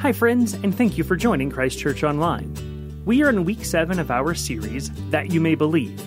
Hi, 0.00 0.12
friends, 0.12 0.54
and 0.54 0.72
thank 0.72 0.96
you 0.96 1.02
for 1.02 1.16
joining 1.16 1.50
Christchurch 1.50 2.04
Online. 2.04 3.02
We 3.04 3.24
are 3.24 3.30
in 3.30 3.44
week 3.44 3.64
seven 3.64 3.98
of 3.98 4.12
our 4.12 4.32
series, 4.32 4.92
That 5.10 5.32
You 5.32 5.40
May 5.40 5.56
Believe, 5.56 6.00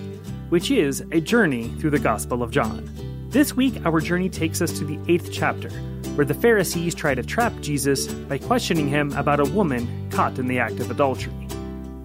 which 0.47 0.71
is 0.71 1.01
a 1.11 1.19
journey 1.19 1.67
through 1.77 1.89
the 1.89 1.99
Gospel 1.99 2.41
of 2.41 2.51
John. 2.51 2.89
This 3.31 3.53
week, 3.53 3.85
our 3.85 3.99
journey 3.99 4.29
takes 4.29 4.61
us 4.61 4.71
to 4.79 4.85
the 4.85 4.97
eighth 5.11 5.29
chapter, 5.29 5.69
where 6.15 6.25
the 6.25 6.33
Pharisees 6.33 6.95
try 6.95 7.13
to 7.13 7.21
trap 7.21 7.51
Jesus 7.59 8.07
by 8.07 8.37
questioning 8.37 8.87
him 8.87 9.11
about 9.11 9.41
a 9.41 9.51
woman 9.51 10.09
caught 10.09 10.39
in 10.39 10.47
the 10.47 10.59
act 10.59 10.79
of 10.79 10.89
adultery. 10.89 11.33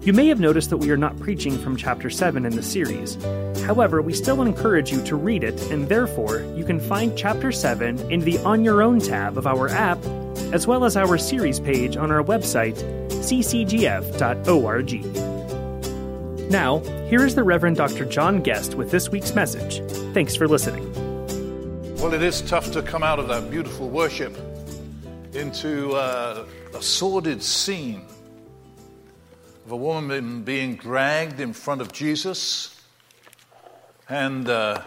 You 0.01 0.11
may 0.11 0.27
have 0.27 0.41
noticed 0.41 0.69
that 0.71 0.77
we 0.77 0.91
are 0.91 0.97
not 0.97 1.17
preaching 1.21 1.57
from 1.57 1.77
chapter 1.77 2.09
7 2.09 2.45
in 2.45 2.53
the 2.53 2.63
series. 2.63 3.15
However, 3.63 4.01
we 4.01 4.11
still 4.11 4.41
encourage 4.41 4.91
you 4.91 5.01
to 5.05 5.15
read 5.15 5.45
it, 5.45 5.71
and 5.71 5.87
therefore, 5.87 6.41
you 6.53 6.65
can 6.65 6.81
find 6.81 7.17
chapter 7.17 7.53
7 7.53 8.11
in 8.11 8.19
the 8.19 8.39
On 8.39 8.65
Your 8.65 8.81
Own 8.81 8.99
tab 8.99 9.37
of 9.37 9.47
our 9.47 9.69
app 9.69 9.99
as 10.53 10.67
well 10.67 10.85
as 10.85 10.95
our 10.95 11.17
series 11.17 11.59
page 11.59 11.97
on 11.97 12.11
our 12.11 12.23
website, 12.23 12.75
ccgf.org. 13.09 14.91
Now, 16.51 16.79
here 17.09 17.25
is 17.25 17.35
the 17.35 17.43
Reverend 17.43 17.75
Dr. 17.75 18.05
John 18.05 18.41
Guest 18.41 18.75
with 18.75 18.89
this 18.89 19.09
week's 19.09 19.35
message. 19.35 19.81
Thanks 20.13 20.35
for 20.35 20.47
listening. 20.47 20.93
Well, 21.97 22.13
it 22.13 22.21
is 22.21 22.41
tough 22.41 22.71
to 22.71 22.81
come 22.81 23.03
out 23.03 23.19
of 23.19 23.27
that 23.27 23.51
beautiful 23.51 23.89
worship 23.89 24.37
into 25.33 25.93
uh, 25.93 26.45
a 26.73 26.81
sordid 26.81 27.43
scene 27.43 28.05
of 29.65 29.71
a 29.73 29.75
woman 29.75 30.43
being 30.43 30.75
dragged 30.77 31.41
in 31.41 31.51
front 31.51 31.81
of 31.81 31.91
Jesus 31.91 32.79
and 34.07 34.47
uh, 34.47 34.81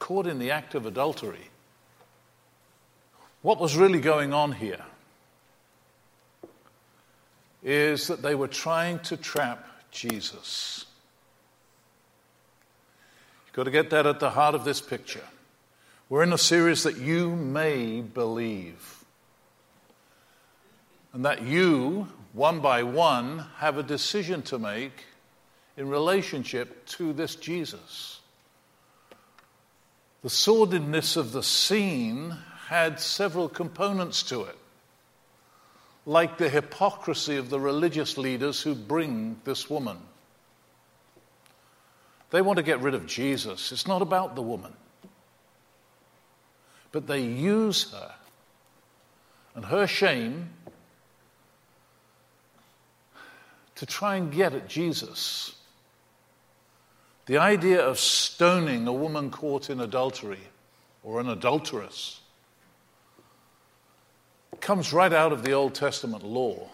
caught 0.00 0.26
in 0.26 0.40
the 0.40 0.50
act 0.50 0.74
of 0.74 0.84
adultery. 0.84 1.51
What 3.42 3.58
was 3.58 3.76
really 3.76 4.00
going 4.00 4.32
on 4.32 4.52
here 4.52 4.84
is 7.62 8.06
that 8.06 8.22
they 8.22 8.36
were 8.36 8.48
trying 8.48 9.00
to 9.00 9.16
trap 9.16 9.66
Jesus. 9.90 10.86
You've 13.46 13.54
got 13.54 13.64
to 13.64 13.70
get 13.72 13.90
that 13.90 14.06
at 14.06 14.20
the 14.20 14.30
heart 14.30 14.54
of 14.54 14.64
this 14.64 14.80
picture. 14.80 15.24
We're 16.08 16.22
in 16.22 16.32
a 16.32 16.38
series 16.38 16.84
that 16.84 16.98
you 16.98 17.34
may 17.34 18.00
believe. 18.00 19.04
And 21.12 21.24
that 21.24 21.42
you, 21.42 22.08
one 22.32 22.60
by 22.60 22.84
one, 22.84 23.46
have 23.58 23.76
a 23.76 23.82
decision 23.82 24.42
to 24.42 24.58
make 24.58 25.04
in 25.76 25.88
relationship 25.88 26.86
to 26.86 27.12
this 27.12 27.34
Jesus. 27.34 28.20
The 30.22 30.30
sordidness 30.30 31.16
of 31.16 31.32
the 31.32 31.42
scene 31.42 32.36
had 32.72 32.98
several 32.98 33.50
components 33.50 34.22
to 34.22 34.44
it, 34.44 34.56
like 36.06 36.38
the 36.38 36.48
hypocrisy 36.48 37.36
of 37.36 37.50
the 37.50 37.60
religious 37.60 38.16
leaders 38.16 38.62
who 38.62 38.74
bring 38.74 39.38
this 39.44 39.68
woman. 39.68 39.98
They 42.30 42.40
want 42.40 42.56
to 42.56 42.62
get 42.62 42.80
rid 42.80 42.94
of 42.94 43.06
Jesus. 43.06 43.72
It's 43.72 43.86
not 43.86 44.00
about 44.00 44.36
the 44.36 44.40
woman. 44.40 44.72
But 46.92 47.06
they 47.06 47.20
use 47.20 47.92
her 47.92 48.14
and 49.54 49.66
her 49.66 49.86
shame 49.86 50.48
to 53.74 53.84
try 53.84 54.16
and 54.16 54.32
get 54.32 54.54
at 54.54 54.66
Jesus. 54.66 55.54
The 57.26 57.36
idea 57.36 57.84
of 57.84 57.98
stoning 57.98 58.86
a 58.86 58.94
woman 58.94 59.30
caught 59.30 59.68
in 59.68 59.78
adultery 59.78 60.40
or 61.02 61.20
an 61.20 61.28
adulteress 61.28 62.21
comes 64.62 64.92
right 64.92 65.12
out 65.12 65.32
of 65.32 65.42
the 65.42 65.52
Old 65.52 65.74
Testament 65.74 66.24
law. 66.24 66.70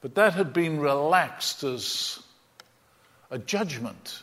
But 0.00 0.14
that 0.14 0.32
had 0.32 0.52
been 0.52 0.80
relaxed 0.80 1.62
as 1.62 2.18
a 3.30 3.38
judgment. 3.38 4.22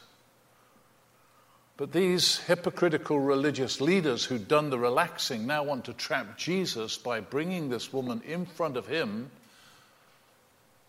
But 1.77 1.91
these 1.91 2.39
hypocritical 2.39 3.19
religious 3.19 3.79
leaders 3.79 4.25
who'd 4.25 4.47
done 4.47 4.71
the 4.71 4.79
relaxing 4.79 5.45
now 5.45 5.63
want 5.63 5.85
to 5.85 5.93
trap 5.93 6.35
Jesus 6.37 6.97
by 6.97 7.19
bringing 7.19 7.69
this 7.69 7.93
woman 7.93 8.21
in 8.27 8.47
front 8.47 8.75
of 8.77 8.87
him 8.87 9.29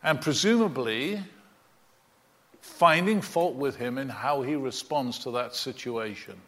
and 0.02 0.20
presumably 0.20 1.22
finding 2.62 3.20
fault 3.20 3.54
with 3.54 3.76
him 3.76 3.98
in 3.98 4.08
how 4.08 4.40
he 4.40 4.56
responds 4.56 5.18
to 5.20 5.32
that 5.32 5.54
situation. 5.54 6.40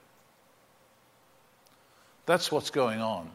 That's 2.30 2.52
what's 2.52 2.70
going 2.70 3.00
on. 3.00 3.28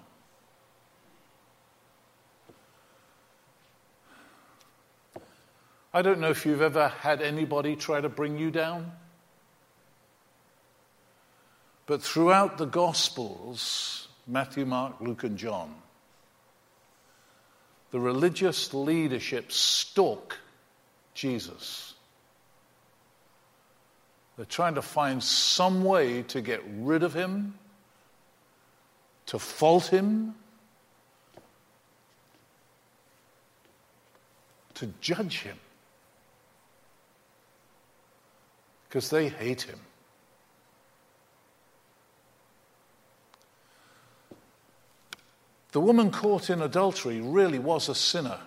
I 5.93 6.01
don't 6.01 6.21
know 6.21 6.29
if 6.29 6.45
you've 6.45 6.61
ever 6.61 6.87
had 6.87 7.21
anybody 7.21 7.75
try 7.75 7.99
to 7.99 8.07
bring 8.07 8.37
you 8.37 8.51
down. 8.51 8.93
But 11.87 12.03
throughout 12.03 12.57
the 12.57 12.67
Gospels, 12.67 14.07
Matthew, 14.27 14.65
Mark, 14.65 15.01
Luke, 15.01 15.25
and 15.25 15.37
John, 15.37 15.75
the 17.91 17.99
religious 17.99 18.73
leadership 18.73 19.51
stalk 19.51 20.37
Jesus. 21.13 21.95
They're 24.37 24.45
trying 24.45 24.75
to 24.75 24.81
find 24.81 25.21
some 25.21 25.83
way 25.83 26.23
to 26.29 26.39
get 26.39 26.63
rid 26.65 27.03
of 27.03 27.13
him 27.13 27.55
to 29.27 29.39
fault 29.39 29.87
him, 29.87 30.35
to 34.75 34.87
judge 35.01 35.41
him, 35.41 35.57
because 38.87 39.09
they 39.09 39.29
hate 39.29 39.63
him. 39.63 39.79
The 45.71 45.81
woman 45.81 46.09
caught 46.09 46.49
in 46.49 46.61
adultery 46.61 47.19
really 47.19 47.59
was 47.59 47.89
a 47.89 47.95
sinner. 47.95 48.39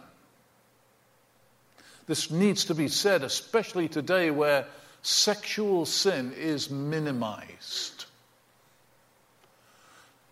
This 2.07 2.31
needs 2.31 2.65
to 2.65 2.75
be 2.75 2.89
said, 2.89 3.23
especially 3.23 3.87
today 3.87 4.31
where 4.31 4.65
sexual 5.03 5.85
sin 5.85 6.33
is 6.33 6.71
minimized. 6.71 8.07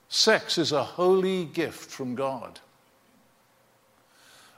Sex 0.09 0.59
is 0.59 0.73
a 0.73 0.85
holy 0.85 1.45
gift 1.45 1.91
from 1.91 2.15
God. 2.15 2.61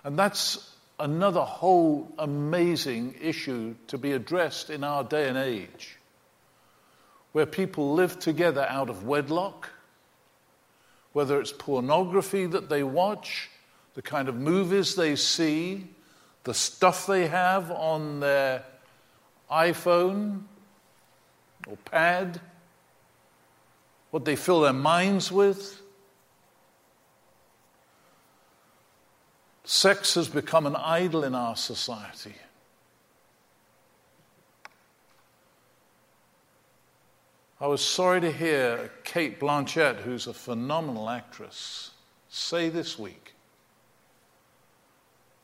And 0.04 0.18
that's 0.18 0.74
another 1.00 1.42
whole 1.42 2.12
amazing 2.18 3.14
issue 3.20 3.74
to 3.86 3.98
be 3.98 4.12
addressed 4.12 4.70
in 4.70 4.84
our 4.84 5.04
day 5.04 5.28
and 5.28 5.38
age, 5.38 5.96
where 7.32 7.46
people 7.46 7.94
live 7.94 8.18
together 8.18 8.66
out 8.68 8.90
of 8.90 9.04
wedlock, 9.04 9.70
whether 11.12 11.40
it's 11.40 11.52
pornography 11.52 12.46
that 12.46 12.68
they 12.68 12.82
watch, 12.82 13.50
the 13.94 14.02
kind 14.02 14.28
of 14.28 14.36
movies 14.36 14.94
they 14.94 15.16
see, 15.16 15.86
the 16.44 16.54
stuff 16.54 17.06
they 17.06 17.26
have 17.26 17.70
on 17.70 18.20
their 18.20 18.64
iPhone 19.50 20.42
or 21.66 21.76
pad 21.84 22.40
what 24.10 24.24
they 24.24 24.36
fill 24.36 24.62
their 24.62 24.72
minds 24.72 25.30
with. 25.30 25.82
Sex 29.64 30.14
has 30.14 30.28
become 30.28 30.66
an 30.66 30.76
idol 30.76 31.24
in 31.24 31.34
our 31.34 31.54
society. 31.54 32.34
I 37.60 37.66
was 37.66 37.84
sorry 37.84 38.20
to 38.20 38.30
hear 38.30 38.90
Cate 39.02 39.40
Blanchett, 39.40 39.96
who's 39.96 40.28
a 40.28 40.32
phenomenal 40.32 41.10
actress, 41.10 41.90
say 42.28 42.68
this 42.68 42.98
week, 42.98 43.34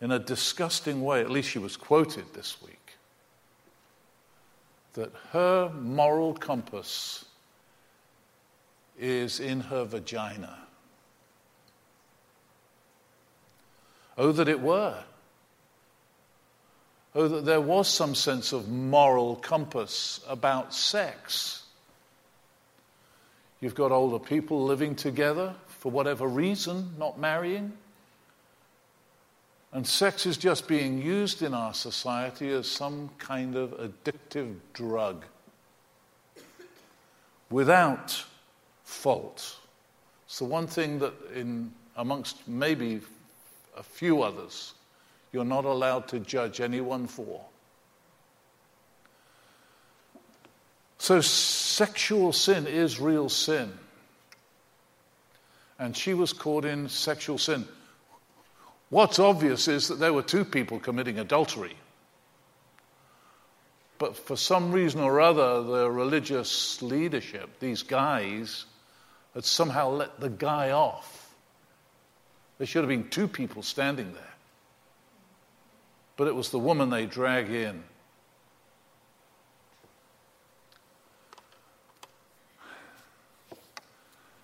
in 0.01 0.13
a 0.13 0.19
disgusting 0.19 1.03
way, 1.03 1.21
at 1.21 1.31
least 1.31 1.51
she 1.51 1.59
was 1.59 1.77
quoted 1.77 2.33
this 2.33 2.63
week, 2.63 2.97
that 4.93 5.13
her 5.33 5.71
moral 5.71 6.35
compass 6.35 7.24
is 8.99 9.41
in 9.41 9.61
her 9.61 9.85
vagina. 9.85 10.59
Oh, 14.17 14.33
that 14.33 14.49
it 14.49 14.61
were. 14.61 15.03
Oh, 17.15 17.29
that 17.29 17.45
there 17.45 17.61
was 17.61 17.89
some 17.89 18.15
sense 18.15 18.53
of 18.53 18.69
moral 18.69 19.37
compass 19.37 20.21
about 20.29 20.75
sex. 20.75 21.63
You've 23.61 23.75
got 23.75 23.93
older 23.93 24.19
people 24.19 24.65
living 24.65 24.95
together 24.95 25.55
for 25.69 25.91
whatever 25.91 26.27
reason, 26.27 26.95
not 26.99 27.19
marrying. 27.19 27.73
And 29.73 29.87
sex 29.87 30.27
is 30.27 30.37
just 30.37 30.69
being 30.69 31.03
used 31.03 31.43
in 31.43 31.53
our 31.53 31.75
society 31.75 32.49
as 32.51 32.69
some 32.69 33.11
kind 33.19 33.57
of 33.57 33.71
addictive 33.73 34.55
drug 34.73 35.25
without 37.51 38.25
fault. 38.85 39.57
The 40.39 40.45
one 40.45 40.67
thing 40.67 40.99
that 41.01 41.15
in 41.35 41.73
amongst 41.97 42.49
maybe 42.49 43.01
a 43.77 43.83
few 43.83 44.23
others, 44.23 44.75
you're 45.33 45.45
not 45.45 45.65
allowed 45.65 46.09
to 46.09 46.21
judge 46.21 46.61
anyone 46.61 47.07
for. 47.07 47.45
So, 50.99 51.21
sexual 51.21 52.33
sin 52.33 52.67
is 52.67 53.01
real 53.01 53.29
sin. 53.29 53.73
And 55.79 55.97
she 55.97 56.15
was 56.15 56.33
caught 56.33 56.65
in 56.65 56.89
sexual 56.89 57.37
sin. 57.37 57.67
What's 58.91 59.19
obvious 59.19 59.67
is 59.69 59.89
that 59.89 59.99
there 59.99 60.13
were 60.13 60.23
two 60.23 60.45
people 60.45 60.79
committing 60.79 61.19
adultery. 61.19 61.77
But 63.99 64.17
for 64.17 64.37
some 64.37 64.73
reason 64.73 65.01
or 65.01 65.21
other, 65.21 65.63
the 65.63 65.91
religious 65.91 66.81
leadership, 66.81 67.59
these 67.61 67.83
guys, 67.83 68.67
had 69.35 69.45
somehow 69.45 69.91
let 69.91 70.21
the 70.21 70.31
guy 70.31 70.71
off. 70.71 71.35
There 72.59 72.67
should 72.67 72.83
have 72.83 72.89
been 72.89 73.09
two 73.09 73.29
people 73.29 73.63
standing 73.63 74.13
there. 74.13 74.35
But 76.17 76.29
it 76.29 76.35
was 76.35 76.51
the 76.51 76.59
woman 76.59 76.91
they 76.91 77.07
drag 77.07 77.51
in. 77.51 77.83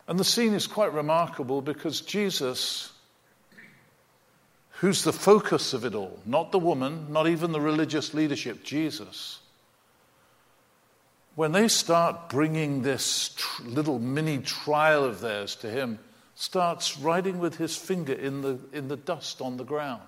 And 0.09 0.19
the 0.19 0.25
scene 0.25 0.55
is 0.55 0.67
quite 0.67 0.93
remarkable 0.93 1.63
because 1.63 2.01
Jesus, 2.01 2.93
who's 4.71 5.05
the 5.05 5.13
focus 5.13 5.73
of 5.73 5.85
it 5.85 5.95
all, 5.95 6.19
not 6.27 6.51
the 6.51 6.59
woman, 6.59 7.13
not 7.13 7.29
even 7.29 7.53
the 7.53 7.61
religious 7.61 8.13
leadership, 8.13 8.65
Jesus, 8.65 9.40
when 11.41 11.53
they 11.53 11.69
start 11.69 12.29
bringing 12.29 12.83
this 12.83 13.31
tr- 13.35 13.63
little 13.63 13.99
mini 13.99 14.37
trial 14.37 15.07
of 15.07 15.21
theirs 15.21 15.57
to 15.57 15.71
him, 15.71 15.99
starts 16.35 16.99
writing 16.99 17.39
with 17.39 17.57
his 17.57 17.75
finger 17.75 18.13
in 18.13 18.43
the, 18.43 18.59
in 18.75 18.89
the 18.89 18.97
dust 18.99 19.41
on 19.41 19.57
the 19.57 19.65
ground. 19.65 20.03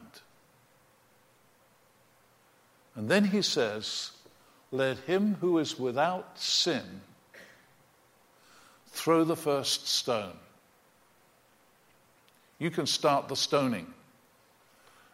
And 2.94 3.08
then 3.08 3.24
he 3.24 3.40
says, 3.40 4.10
Let 4.70 4.98
him 4.98 5.38
who 5.40 5.56
is 5.56 5.78
without 5.78 6.38
sin 6.38 7.00
throw 8.88 9.24
the 9.24 9.34
first 9.34 9.88
stone. 9.88 10.36
You 12.58 12.70
can 12.70 12.84
start 12.84 13.28
the 13.28 13.36
stoning. 13.36 13.86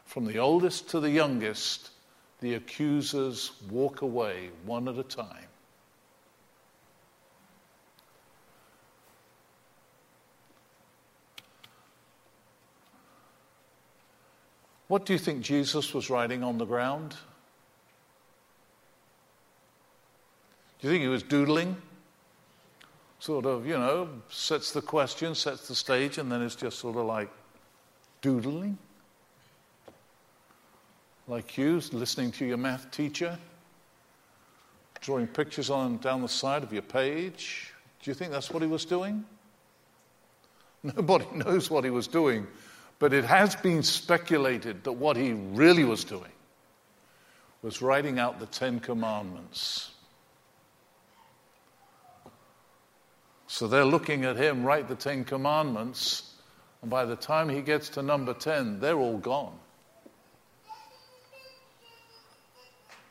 From 0.04 0.24
the 0.24 0.40
oldest 0.40 0.88
to 0.88 0.98
the 0.98 1.10
youngest, 1.10 1.90
the 2.40 2.54
accusers 2.54 3.52
walk 3.70 4.02
away 4.02 4.50
one 4.64 4.88
at 4.88 4.98
a 4.98 5.04
time. 5.04 5.47
What 14.88 15.06
do 15.06 15.12
you 15.12 15.18
think 15.18 15.42
Jesus 15.42 15.94
was 15.94 16.10
writing 16.10 16.42
on 16.42 16.58
the 16.58 16.64
ground? 16.64 17.16
Do 20.80 20.86
you 20.86 20.92
think 20.92 21.02
he 21.02 21.08
was 21.08 21.22
doodling? 21.22 21.76
sort 23.18 23.46
of, 23.46 23.66
you 23.66 23.76
know, 23.76 24.08
sets 24.28 24.72
the 24.72 24.82
question, 24.82 25.34
sets 25.34 25.68
the 25.68 25.74
stage, 25.74 26.18
and 26.18 26.30
then 26.30 26.42
it's 26.42 26.54
just 26.54 26.78
sort 26.78 26.96
of 26.96 27.06
like 27.06 27.30
doodling. 28.20 28.78
Like 31.26 31.58
you, 31.58 31.80
listening 31.92 32.30
to 32.32 32.46
your 32.46 32.56
math 32.56 32.90
teacher, 32.90 33.38
drawing 35.00 35.26
pictures 35.26 35.68
on 35.68 35.98
down 35.98 36.22
the 36.22 36.28
side 36.28 36.62
of 36.62 36.72
your 36.72 36.82
page. 36.82 37.74
Do 38.02 38.10
you 38.10 38.14
think 38.14 38.32
that's 38.32 38.50
what 38.50 38.62
he 38.62 38.68
was 38.68 38.84
doing? 38.84 39.24
Nobody 40.82 41.26
knows 41.34 41.70
what 41.70 41.84
he 41.84 41.90
was 41.90 42.06
doing, 42.06 42.46
but 42.98 43.12
it 43.12 43.24
has 43.24 43.54
been 43.54 43.82
speculated 43.82 44.84
that 44.84 44.92
what 44.92 45.16
he 45.16 45.32
really 45.32 45.84
was 45.84 46.04
doing 46.04 46.32
was 47.62 47.82
writing 47.82 48.18
out 48.18 48.38
the 48.38 48.46
Ten 48.46 48.80
Commandments. 48.80 49.90
So 53.46 53.66
they're 53.66 53.84
looking 53.84 54.24
at 54.24 54.36
him 54.36 54.64
write 54.64 54.88
the 54.88 54.94
Ten 54.94 55.24
Commandments, 55.24 56.34
and 56.82 56.90
by 56.90 57.04
the 57.04 57.16
time 57.16 57.48
he 57.48 57.62
gets 57.62 57.88
to 57.90 58.02
number 58.02 58.34
10, 58.34 58.80
they're 58.80 58.98
all 58.98 59.18
gone. 59.18 59.58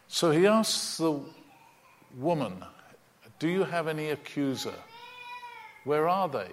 So 0.07 0.31
he 0.31 0.48
asks 0.48 0.98
the 0.98 1.19
woman, 2.18 2.63
Do 3.39 3.50
you 3.50 3.63
have 3.63 3.88
any 3.88 4.10
accuser? 4.10 4.74
Where 5.84 6.07
are 6.07 6.30
they? 6.30 6.50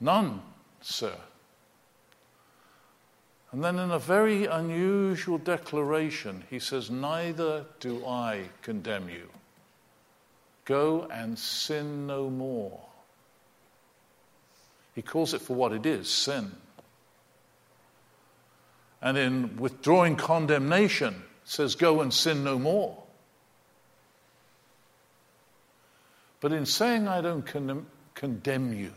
None, 0.00 0.40
sir. 0.80 1.14
And 3.50 3.64
then, 3.64 3.78
in 3.78 3.90
a 3.90 3.98
very 3.98 4.44
unusual 4.44 5.38
declaration, 5.38 6.44
he 6.50 6.58
says, 6.58 6.90
Neither 6.90 7.64
do 7.80 8.04
I 8.06 8.50
condemn 8.60 9.08
you. 9.08 9.28
Go 10.66 11.08
and 11.10 11.38
sin 11.38 12.06
no 12.06 12.28
more. 12.28 12.78
He 14.94 15.00
calls 15.00 15.32
it 15.32 15.40
for 15.40 15.54
what 15.54 15.72
it 15.72 15.86
is 15.86 16.10
sin. 16.10 16.52
And 19.00 19.16
in 19.16 19.56
withdrawing 19.56 20.16
condemnation, 20.16 21.22
says, 21.44 21.74
Go 21.74 22.02
and 22.02 22.12
sin 22.12 22.44
no 22.44 22.58
more. 22.58 23.02
But 26.40 26.52
in 26.52 26.66
saying, 26.66 27.08
I 27.08 27.22
don't 27.22 27.46
con- 27.46 27.86
condemn 28.14 28.74
you, 28.74 28.92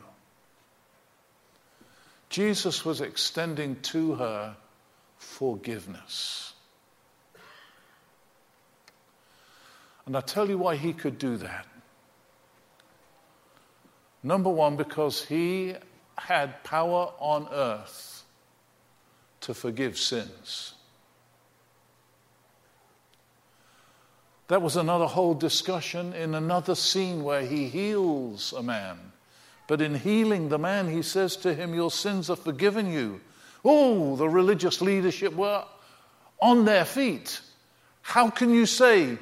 Jesus 2.31 2.85
was 2.85 3.01
extending 3.01 3.75
to 3.81 4.15
her 4.15 4.55
forgiveness. 5.17 6.53
And 10.05 10.15
I 10.15 10.21
tell 10.21 10.49
you 10.49 10.57
why 10.57 10.77
he 10.77 10.93
could 10.93 11.17
do 11.17 11.35
that. 11.37 11.67
Number 14.23 14.49
one, 14.49 14.77
because 14.77 15.25
he 15.25 15.75
had 16.17 16.63
power 16.63 17.11
on 17.19 17.49
earth 17.51 18.23
to 19.41 19.53
forgive 19.53 19.97
sins. 19.97 20.75
That 24.47 24.61
was 24.61 24.77
another 24.77 25.07
whole 25.07 25.33
discussion 25.33 26.13
in 26.13 26.33
another 26.33 26.75
scene 26.75 27.23
where 27.23 27.41
he 27.41 27.67
heals 27.67 28.53
a 28.53 28.63
man. 28.63 29.10
But 29.67 29.81
in 29.81 29.95
healing 29.95 30.49
the 30.49 30.57
man, 30.57 30.89
he 30.89 31.01
says 31.01 31.37
to 31.37 31.53
him, 31.53 31.73
Your 31.73 31.91
sins 31.91 32.29
are 32.29 32.35
forgiven 32.35 32.91
you. 32.91 33.21
Oh, 33.63 34.15
the 34.15 34.27
religious 34.27 34.81
leadership 34.81 35.33
were 35.33 35.63
on 36.41 36.65
their 36.65 36.85
feet. 36.85 37.39
How 38.01 38.29
can 38.29 38.49
you 38.49 38.65
say 38.65 39.17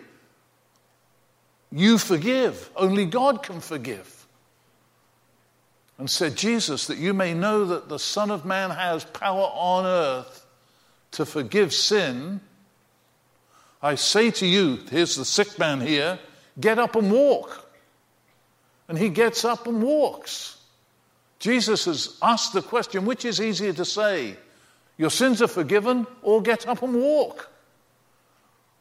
you 1.71 1.97
forgive. 1.97 2.69
Only 2.75 3.05
God 3.05 3.43
can 3.43 3.59
forgive. 3.59 4.15
And 5.97 6.09
said, 6.09 6.35
Jesus, 6.35 6.87
that 6.87 6.97
you 6.97 7.13
may 7.13 7.33
know 7.33 7.65
that 7.65 7.89
the 7.89 7.99
Son 7.99 8.31
of 8.31 8.45
Man 8.45 8.69
has 8.69 9.03
power 9.03 9.49
on 9.53 9.85
earth 9.85 10.45
to 11.11 11.25
forgive 11.25 11.73
sin. 11.73 12.39
I 13.81 13.95
say 13.95 14.31
to 14.31 14.45
you, 14.45 14.79
here's 14.89 15.15
the 15.15 15.25
sick 15.25 15.59
man 15.59 15.81
here, 15.81 16.19
get 16.59 16.79
up 16.79 16.95
and 16.95 17.11
walk. 17.11 17.68
And 18.89 18.97
he 18.97 19.07
gets 19.07 19.45
up 19.45 19.67
and 19.67 19.81
walks. 19.81 20.57
Jesus 21.39 21.85
has 21.85 22.17
asked 22.21 22.51
the 22.51 22.61
question 22.61 23.05
which 23.05 23.23
is 23.23 23.39
easier 23.39 23.71
to 23.71 23.85
say? 23.85 24.35
Your 24.97 25.09
sins 25.09 25.41
are 25.41 25.47
forgiven, 25.47 26.05
or 26.21 26.41
get 26.41 26.67
up 26.67 26.83
and 26.83 26.95
walk? 26.95 27.49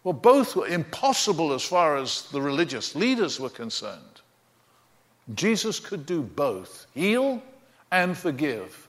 Well, 0.02 0.14
both 0.14 0.56
were 0.56 0.66
impossible 0.66 1.52
as 1.52 1.62
far 1.62 1.96
as 1.96 2.22
the 2.32 2.42
religious 2.42 2.96
leaders 2.96 3.38
were 3.38 3.50
concerned. 3.50 4.02
Jesus 5.34 5.78
could 5.78 6.06
do 6.06 6.22
both 6.22 6.86
heal 6.94 7.42
and 7.92 8.16
forgive. 8.16 8.88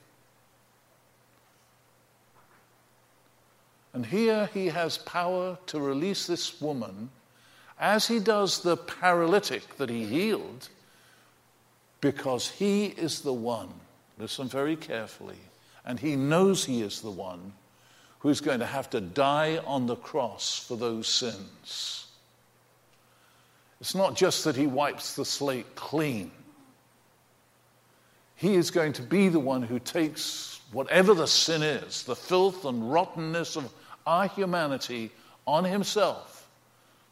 And 3.92 4.06
here 4.06 4.48
he 4.54 4.66
has 4.66 4.98
power 4.98 5.58
to 5.66 5.80
release 5.80 6.26
this 6.26 6.60
woman 6.60 7.10
as 7.78 8.06
he 8.06 8.20
does 8.20 8.62
the 8.62 8.76
paralytic 8.76 9.76
that 9.78 9.90
he 9.90 10.06
healed, 10.06 10.68
because 12.00 12.50
he 12.50 12.86
is 12.86 13.20
the 13.20 13.32
one. 13.32 13.68
Listen 14.18 14.48
very 14.48 14.76
carefully. 14.76 15.38
And 15.84 15.98
he 15.98 16.16
knows 16.16 16.64
he 16.64 16.82
is 16.82 17.00
the 17.00 17.10
one 17.10 17.52
who's 18.20 18.40
going 18.40 18.60
to 18.60 18.66
have 18.66 18.90
to 18.90 19.00
die 19.00 19.58
on 19.66 19.86
the 19.86 19.96
cross 19.96 20.64
for 20.66 20.76
those 20.76 21.08
sins. 21.08 22.06
It's 23.80 23.94
not 23.94 24.14
just 24.14 24.44
that 24.44 24.56
he 24.56 24.66
wipes 24.66 25.16
the 25.16 25.24
slate 25.24 25.74
clean. 25.74 26.30
He 28.36 28.54
is 28.54 28.70
going 28.70 28.92
to 28.94 29.02
be 29.02 29.28
the 29.28 29.40
one 29.40 29.62
who 29.62 29.78
takes 29.78 30.60
whatever 30.72 31.14
the 31.14 31.26
sin 31.26 31.62
is, 31.62 32.02
the 32.04 32.16
filth 32.16 32.64
and 32.64 32.92
rottenness 32.92 33.56
of 33.56 33.72
our 34.06 34.28
humanity, 34.28 35.10
on 35.46 35.64
himself, 35.64 36.48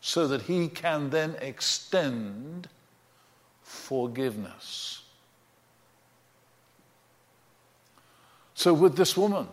so 0.01 0.29
that 0.29 0.43
he 0.43 0.69
can 0.69 1.11
then 1.11 1.35
extend 1.41 2.69
forgiveness. 3.69 5.03
So, 8.55 8.75
with 8.75 8.97
this 8.97 9.17
woman, 9.17 9.47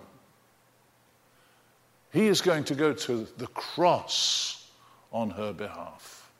he 2.12 2.28
is 2.28 2.42
going 2.42 2.64
to 2.66 2.76
go 2.76 2.94
to 2.94 3.28
the 3.38 3.48
cross 3.48 4.68
on 5.12 5.32
her 5.32 5.54
behalf. 5.54 6.32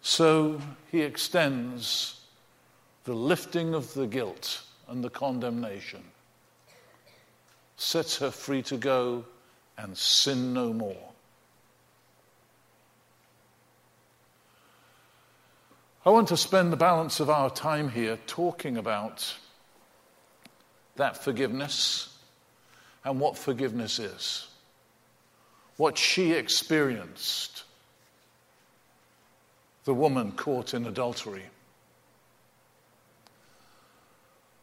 So, 0.00 0.60
he 0.90 1.02
extends 1.02 2.20
the 3.04 3.14
lifting 3.14 3.74
of 3.74 3.92
the 3.94 4.06
guilt 4.06 4.62
and 4.88 5.02
the 5.02 5.10
condemnation, 5.10 6.04
sets 7.76 8.18
her 8.18 8.30
free 8.30 8.62
to 8.62 8.76
go 8.76 9.24
and 9.76 9.96
sin 9.98 10.54
no 10.54 10.72
more. 10.72 11.11
I 16.04 16.10
want 16.10 16.28
to 16.28 16.36
spend 16.36 16.72
the 16.72 16.76
balance 16.76 17.20
of 17.20 17.30
our 17.30 17.48
time 17.48 17.88
here 17.88 18.18
talking 18.26 18.76
about 18.76 19.36
that 20.96 21.22
forgiveness 21.22 22.08
and 23.04 23.20
what 23.20 23.38
forgiveness 23.38 24.00
is, 24.00 24.48
what 25.76 25.96
she 25.96 26.32
experienced, 26.32 27.62
the 29.84 29.94
woman 29.94 30.32
caught 30.32 30.74
in 30.74 30.86
adultery. 30.86 31.44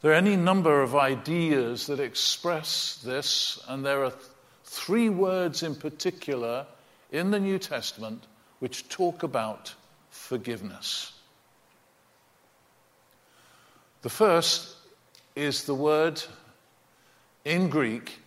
There 0.01 0.11
are 0.11 0.15
any 0.15 0.35
number 0.35 0.81
of 0.81 0.93
ideas 0.93 1.87
that 1.87 2.01
express 2.01 2.99
this, 3.05 3.63
and 3.69 3.85
there 3.85 4.03
are 4.03 4.11
th- 4.11 4.23
three 4.65 5.07
words 5.07 5.63
in 5.63 5.75
particular 5.75 6.65
in 7.13 7.31
the 7.31 7.39
New 7.39 7.59
Testament 7.59 8.23
which 8.59 8.89
talk 8.89 9.23
about 9.23 9.73
forgiveness. 10.09 11.13
The 14.01 14.09
first 14.09 14.75
is 15.35 15.65
the 15.65 15.75
word 15.75 16.21
in 17.43 17.69
Greek, 17.69 18.17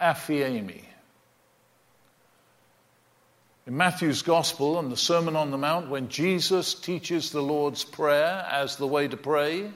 aphiemi. 0.00 0.82
In 3.64 3.76
Matthew's 3.76 4.22
Gospel 4.22 4.80
and 4.80 4.90
the 4.90 4.96
Sermon 4.96 5.36
on 5.36 5.52
the 5.52 5.58
Mount, 5.58 5.88
when 5.88 6.08
Jesus 6.08 6.74
teaches 6.74 7.30
the 7.30 7.42
Lord's 7.42 7.84
Prayer 7.84 8.44
as 8.50 8.76
the 8.76 8.86
way 8.88 9.06
to 9.06 9.16
pray, 9.16 9.70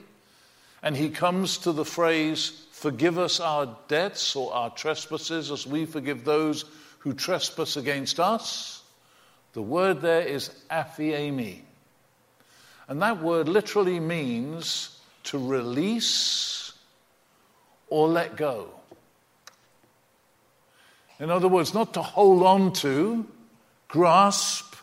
and 0.83 0.97
he 0.97 1.09
comes 1.09 1.59
to 1.59 1.71
the 1.71 1.85
phrase, 1.85 2.65
Forgive 2.71 3.17
us 3.17 3.39
our 3.39 3.75
debts 3.87 4.35
or 4.35 4.53
our 4.53 4.69
trespasses 4.69 5.49
as 5.49 5.65
we 5.65 5.85
forgive 5.85 6.25
those 6.25 6.65
who 6.99 7.13
trespass 7.13 7.77
against 7.77 8.19
us, 8.19 8.83
the 9.53 9.61
word 9.61 10.01
there 10.01 10.21
is 10.21 10.49
aphiemi. 10.69 11.61
And 12.89 13.01
that 13.01 13.23
word 13.23 13.47
literally 13.47 13.99
means 13.99 14.96
to 15.27 15.37
release 15.37 16.73
or 17.89 18.07
let 18.07 18.35
go. 18.37 18.69
In 21.19 21.29
other 21.29 21.47
words, 21.47 21.73
not 21.73 21.93
to 21.95 22.01
hold 22.01 22.43
on 22.43 22.73
to, 22.73 23.25
grasp, 23.87 24.75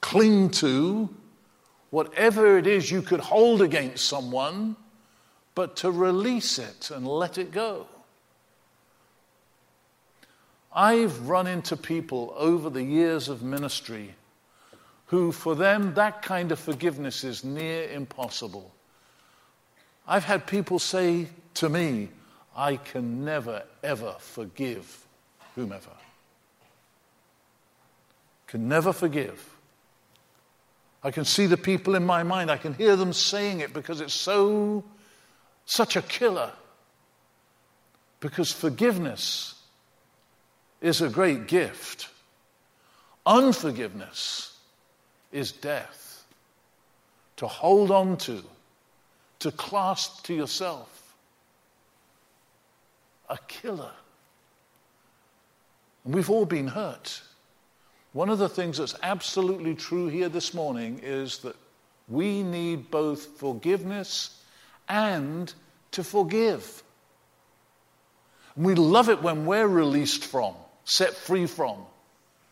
cling 0.00 0.50
to, 0.50 1.08
whatever 1.90 2.58
it 2.58 2.66
is 2.66 2.90
you 2.90 3.02
could 3.02 3.20
hold 3.20 3.62
against 3.62 4.06
someone, 4.06 4.76
but 5.54 5.76
to 5.76 5.90
release 5.90 6.58
it 6.58 6.90
and 6.90 7.06
let 7.06 7.38
it 7.38 7.52
go. 7.52 7.86
I've 10.72 11.28
run 11.28 11.46
into 11.46 11.76
people 11.76 12.34
over 12.36 12.70
the 12.70 12.82
years 12.82 13.28
of 13.28 13.42
ministry 13.42 14.14
who, 15.06 15.30
for 15.32 15.54
them, 15.54 15.94
that 15.94 16.22
kind 16.22 16.50
of 16.50 16.58
forgiveness 16.58 17.22
is 17.22 17.44
near 17.44 17.88
impossible. 17.88 18.75
I've 20.06 20.24
had 20.24 20.46
people 20.46 20.78
say 20.78 21.28
to 21.54 21.68
me, 21.68 22.08
I 22.54 22.76
can 22.76 23.24
never, 23.24 23.64
ever 23.82 24.14
forgive 24.18 25.06
whomever. 25.54 25.90
Can 28.46 28.68
never 28.68 28.92
forgive. 28.92 29.56
I 31.02 31.10
can 31.10 31.24
see 31.24 31.46
the 31.46 31.56
people 31.56 31.94
in 31.94 32.04
my 32.04 32.22
mind. 32.22 32.50
I 32.50 32.56
can 32.56 32.74
hear 32.74 32.96
them 32.96 33.12
saying 33.12 33.60
it 33.60 33.72
because 33.72 34.00
it's 34.00 34.14
so, 34.14 34.84
such 35.64 35.96
a 35.96 36.02
killer. 36.02 36.52
Because 38.20 38.50
forgiveness 38.50 39.54
is 40.80 41.00
a 41.00 41.08
great 41.08 41.46
gift, 41.48 42.08
unforgiveness 43.24 44.56
is 45.32 45.52
death. 45.52 46.24
To 47.36 47.46
hold 47.46 47.90
on 47.90 48.16
to 48.18 48.42
to 49.46 49.52
clasp 49.52 50.24
to 50.24 50.34
yourself. 50.34 51.14
A 53.28 53.38
killer. 53.46 53.92
And 56.04 56.12
we've 56.12 56.30
all 56.30 56.46
been 56.46 56.66
hurt. 56.66 57.22
One 58.12 58.28
of 58.28 58.38
the 58.38 58.48
things 58.48 58.78
that's 58.78 58.96
absolutely 59.04 59.76
true 59.76 60.08
here 60.08 60.28
this 60.28 60.52
morning 60.52 61.00
is 61.00 61.38
that 61.38 61.54
we 62.08 62.42
need 62.42 62.90
both 62.90 63.38
forgiveness 63.38 64.42
and 64.88 65.52
to 65.92 66.02
forgive. 66.02 66.82
And 68.56 68.66
we 68.66 68.74
love 68.74 69.08
it 69.08 69.22
when 69.22 69.46
we're 69.46 69.68
released 69.68 70.24
from, 70.24 70.54
set 70.84 71.14
free 71.14 71.46
from, 71.46 71.78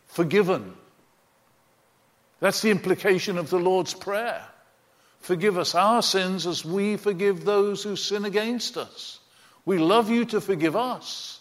forgiven. 0.07 0.73
That's 2.39 2.61
the 2.61 2.71
implication 2.71 3.37
of 3.37 3.49
the 3.49 3.59
Lord's 3.59 3.93
Prayer. 3.93 4.45
Forgive 5.25 5.57
us 5.57 5.73
our 5.73 6.03
sins 6.03 6.45
as 6.45 6.63
we 6.63 6.97
forgive 6.97 7.45
those 7.45 7.81
who 7.81 7.95
sin 7.95 8.25
against 8.25 8.77
us. 8.77 9.19
We 9.65 9.79
love 9.79 10.07
you 10.07 10.23
to 10.25 10.39
forgive 10.39 10.75
us. 10.75 11.39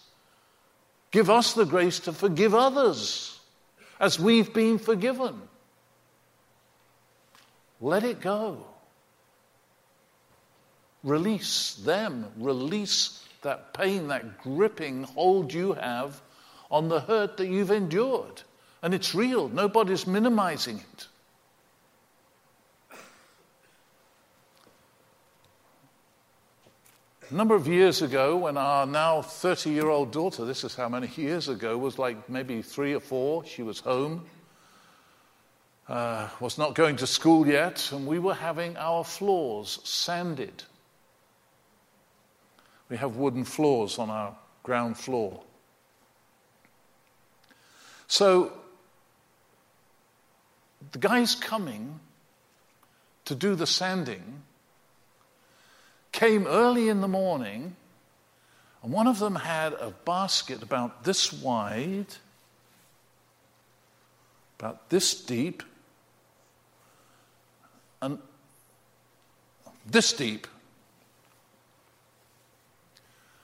Give 1.10 1.28
us 1.28 1.52
the 1.52 1.66
grace 1.66 2.00
to 2.00 2.14
forgive 2.14 2.54
others 2.54 3.38
as 4.00 4.18
we've 4.18 4.54
been 4.54 4.78
forgiven. 4.78 5.38
Let 7.78 8.04
it 8.04 8.22
go. 8.22 8.64
Release 11.02 11.74
them. 11.74 12.32
Release 12.38 13.22
that 13.42 13.74
pain, 13.74 14.08
that 14.08 14.38
gripping 14.38 15.02
hold 15.02 15.52
you 15.52 15.74
have 15.74 16.22
on 16.70 16.88
the 16.88 17.00
hurt 17.00 17.36
that 17.36 17.48
you've 17.48 17.70
endured. 17.70 18.40
And 18.80 18.94
it's 18.94 19.14
real. 19.14 19.50
Nobody's 19.50 20.06
minimizing 20.06 20.78
it. 20.78 21.06
A 27.30 27.34
number 27.34 27.54
of 27.54 27.66
years 27.66 28.02
ago, 28.02 28.36
when 28.36 28.58
our 28.58 28.84
now 28.84 29.22
30 29.22 29.70
year 29.70 29.88
old 29.88 30.12
daughter, 30.12 30.44
this 30.44 30.62
is 30.62 30.74
how 30.74 30.90
many 30.90 31.08
years 31.16 31.48
ago, 31.48 31.78
was 31.78 31.98
like 31.98 32.28
maybe 32.28 32.60
three 32.60 32.92
or 32.92 33.00
four, 33.00 33.46
she 33.46 33.62
was 33.62 33.80
home, 33.80 34.26
uh, 35.88 36.28
was 36.38 36.58
not 36.58 36.74
going 36.74 36.96
to 36.96 37.06
school 37.06 37.46
yet, 37.46 37.90
and 37.92 38.06
we 38.06 38.18
were 38.18 38.34
having 38.34 38.76
our 38.76 39.04
floors 39.04 39.80
sanded. 39.84 40.64
We 42.90 42.98
have 42.98 43.16
wooden 43.16 43.44
floors 43.44 43.98
on 43.98 44.10
our 44.10 44.36
ground 44.62 44.98
floor. 44.98 45.40
So 48.06 48.52
the 50.92 50.98
guy's 50.98 51.34
coming 51.34 52.00
to 53.24 53.34
do 53.34 53.54
the 53.54 53.66
sanding 53.66 54.42
came 56.14 56.46
early 56.46 56.88
in 56.88 57.00
the 57.00 57.08
morning, 57.08 57.74
and 58.82 58.92
one 58.92 59.08
of 59.08 59.18
them 59.18 59.34
had 59.34 59.72
a 59.72 59.90
basket 60.04 60.62
about 60.62 61.02
this 61.02 61.32
wide, 61.32 62.06
about 64.60 64.88
this 64.90 65.20
deep, 65.20 65.64
and 68.00 68.18
this 69.84 70.12
deep. 70.12 70.46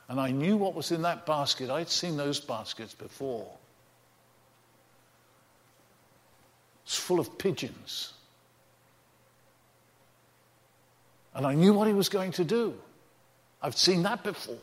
And 0.08 0.20
I 0.20 0.30
knew 0.30 0.56
what 0.56 0.74
was 0.74 0.92
in 0.92 1.02
that 1.02 1.26
basket. 1.26 1.70
I'd 1.70 1.88
seen 1.88 2.16
those 2.16 2.38
baskets 2.38 2.94
before. 2.94 3.50
It's 6.84 6.96
full 6.96 7.18
of 7.18 7.36
pigeons. 7.36 8.12
And 11.40 11.46
I 11.46 11.54
knew 11.54 11.72
what 11.72 11.86
he 11.86 11.94
was 11.94 12.10
going 12.10 12.32
to 12.32 12.44
do. 12.44 12.74
I've 13.62 13.74
seen 13.74 14.02
that 14.02 14.22
before. 14.22 14.58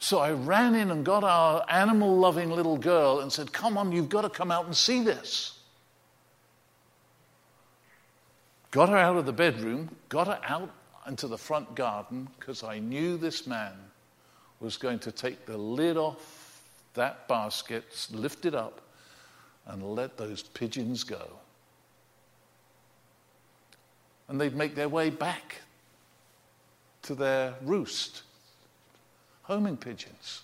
So 0.00 0.18
I 0.18 0.32
ran 0.32 0.74
in 0.74 0.90
and 0.90 1.06
got 1.06 1.22
our 1.22 1.64
animal 1.68 2.16
loving 2.16 2.50
little 2.50 2.76
girl 2.76 3.20
and 3.20 3.32
said, 3.32 3.52
Come 3.52 3.78
on, 3.78 3.92
you've 3.92 4.08
got 4.08 4.22
to 4.22 4.28
come 4.28 4.50
out 4.50 4.64
and 4.64 4.76
see 4.76 5.04
this. 5.04 5.56
Got 8.72 8.88
her 8.88 8.96
out 8.96 9.14
of 9.14 9.26
the 9.26 9.32
bedroom, 9.32 9.94
got 10.08 10.26
her 10.26 10.40
out 10.42 10.74
into 11.06 11.28
the 11.28 11.38
front 11.38 11.76
garden 11.76 12.26
because 12.36 12.64
I 12.64 12.80
knew 12.80 13.16
this 13.18 13.46
man 13.46 13.74
was 14.58 14.76
going 14.76 14.98
to 14.98 15.12
take 15.12 15.46
the 15.46 15.56
lid 15.56 15.96
off 15.96 16.64
that 16.94 17.28
basket, 17.28 18.08
lift 18.10 18.44
it 18.44 18.56
up, 18.56 18.80
and 19.68 19.84
let 19.84 20.16
those 20.16 20.42
pigeons 20.42 21.04
go 21.04 21.28
and 24.28 24.40
they'd 24.40 24.54
make 24.54 24.74
their 24.74 24.88
way 24.88 25.10
back 25.10 25.62
to 27.02 27.14
their 27.14 27.54
roost, 27.62 28.22
homing 29.42 29.76
pigeons. 29.76 30.42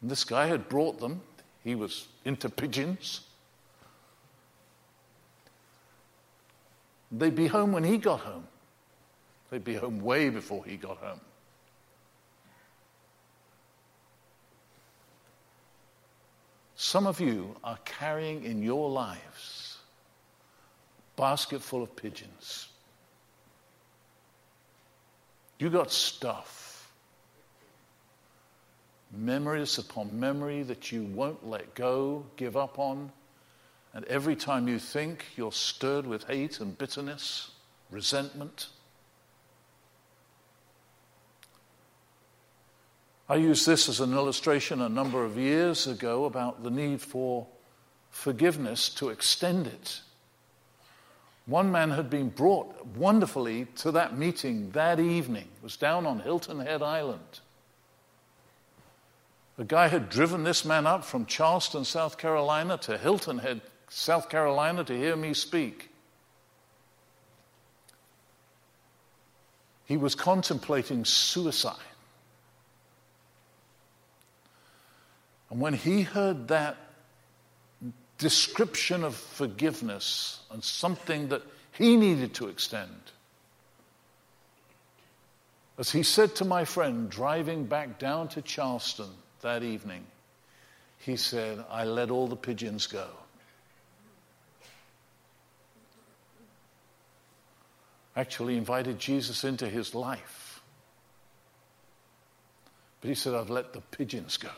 And 0.00 0.10
this 0.10 0.24
guy 0.24 0.46
had 0.46 0.68
brought 0.68 1.00
them, 1.00 1.20
he 1.62 1.74
was 1.74 2.08
into 2.24 2.48
pigeons. 2.48 3.20
They'd 7.12 7.34
be 7.34 7.46
home 7.46 7.72
when 7.72 7.84
he 7.84 7.98
got 7.98 8.20
home. 8.20 8.46
They'd 9.50 9.64
be 9.64 9.74
home 9.74 10.00
way 10.00 10.28
before 10.28 10.64
he 10.64 10.76
got 10.76 10.98
home. 10.98 11.20
Some 16.74 17.06
of 17.06 17.20
you 17.20 17.56
are 17.64 17.78
carrying 17.84 18.44
in 18.44 18.62
your 18.62 18.90
lives 18.90 19.65
basket 21.16 21.62
full 21.62 21.82
of 21.82 21.96
pigeons. 21.96 22.68
You 25.58 25.70
got 25.70 25.90
stuff. 25.90 26.92
Memories 29.12 29.78
upon 29.78 30.18
memory 30.18 30.62
that 30.64 30.92
you 30.92 31.04
won't 31.04 31.46
let 31.46 31.74
go, 31.74 32.26
give 32.36 32.56
up 32.56 32.78
on. 32.78 33.10
And 33.94 34.04
every 34.06 34.36
time 34.36 34.68
you 34.68 34.78
think, 34.78 35.24
you're 35.36 35.52
stirred 35.52 36.06
with 36.06 36.24
hate 36.24 36.60
and 36.60 36.76
bitterness, 36.76 37.50
resentment. 37.90 38.68
I 43.28 43.36
used 43.36 43.66
this 43.66 43.88
as 43.88 44.00
an 44.00 44.12
illustration 44.12 44.80
a 44.80 44.88
number 44.88 45.24
of 45.24 45.38
years 45.38 45.86
ago 45.86 46.26
about 46.26 46.62
the 46.62 46.70
need 46.70 47.00
for 47.00 47.46
forgiveness 48.10 48.88
to 48.90 49.08
extend 49.08 49.66
it. 49.66 50.00
One 51.46 51.70
man 51.70 51.90
had 51.90 52.10
been 52.10 52.28
brought 52.28 52.84
wonderfully 52.96 53.66
to 53.76 53.92
that 53.92 54.18
meeting 54.18 54.70
that 54.72 54.98
evening, 54.98 55.44
it 55.44 55.62
was 55.62 55.76
down 55.76 56.04
on 56.04 56.20
Hilton 56.20 56.58
Head 56.58 56.82
Island. 56.82 57.40
The 59.56 59.64
guy 59.64 59.88
had 59.88 60.10
driven 60.10 60.44
this 60.44 60.64
man 60.64 60.86
up 60.86 61.04
from 61.04 61.24
Charleston, 61.24 61.84
South 61.84 62.18
Carolina 62.18 62.76
to 62.78 62.98
Hilton 62.98 63.38
Head, 63.38 63.62
South 63.88 64.28
Carolina 64.28 64.84
to 64.84 64.96
hear 64.96 65.16
me 65.16 65.32
speak. 65.32 65.90
He 69.84 69.96
was 69.96 70.16
contemplating 70.16 71.04
suicide. 71.04 71.76
And 75.48 75.60
when 75.60 75.74
he 75.74 76.02
heard 76.02 76.48
that 76.48 76.76
description 78.18 79.04
of 79.04 79.14
forgiveness 79.14 80.40
and 80.50 80.62
something 80.62 81.28
that 81.28 81.42
he 81.72 81.96
needed 81.96 82.34
to 82.34 82.48
extend, 82.48 82.90
as 85.78 85.90
he 85.90 86.02
said 86.02 86.34
to 86.36 86.44
my 86.44 86.64
friend 86.64 87.10
driving 87.10 87.66
back 87.66 87.98
down 87.98 88.28
to 88.28 88.42
Charleston 88.42 89.10
that 89.42 89.62
evening, 89.62 90.04
he 90.98 91.16
said, 91.16 91.62
I 91.70 91.84
let 91.84 92.10
all 92.10 92.26
the 92.26 92.36
pigeons 92.36 92.86
go. 92.86 93.06
Actually, 98.16 98.56
invited 98.56 98.98
Jesus 98.98 99.44
into 99.44 99.68
his 99.68 99.94
life. 99.94 100.62
But 103.02 103.08
he 103.08 103.14
said, 103.14 103.34
I've 103.34 103.50
let 103.50 103.74
the 103.74 103.82
pigeons 103.82 104.38
go. 104.38 104.48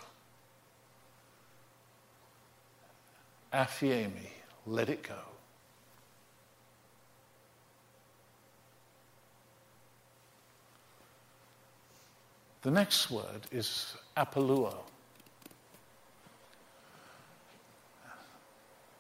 Aphiemi, 3.53 4.29
let 4.67 4.89
it 4.89 5.03
go. 5.03 5.15
The 12.63 12.71
next 12.71 13.11
word 13.11 13.47
is 13.51 13.95
apoluo. 14.17 14.77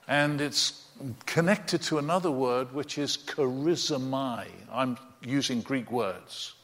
And 0.07 0.41
it's 0.41 0.87
connected 1.27 1.83
to 1.83 1.99
another 1.99 2.31
word 2.31 2.73
which 2.73 2.97
is 2.97 3.19
charizomai. 3.19 4.47
I'm 4.73 4.97
using 5.23 5.61
Greek 5.61 5.91
words. 5.91 6.55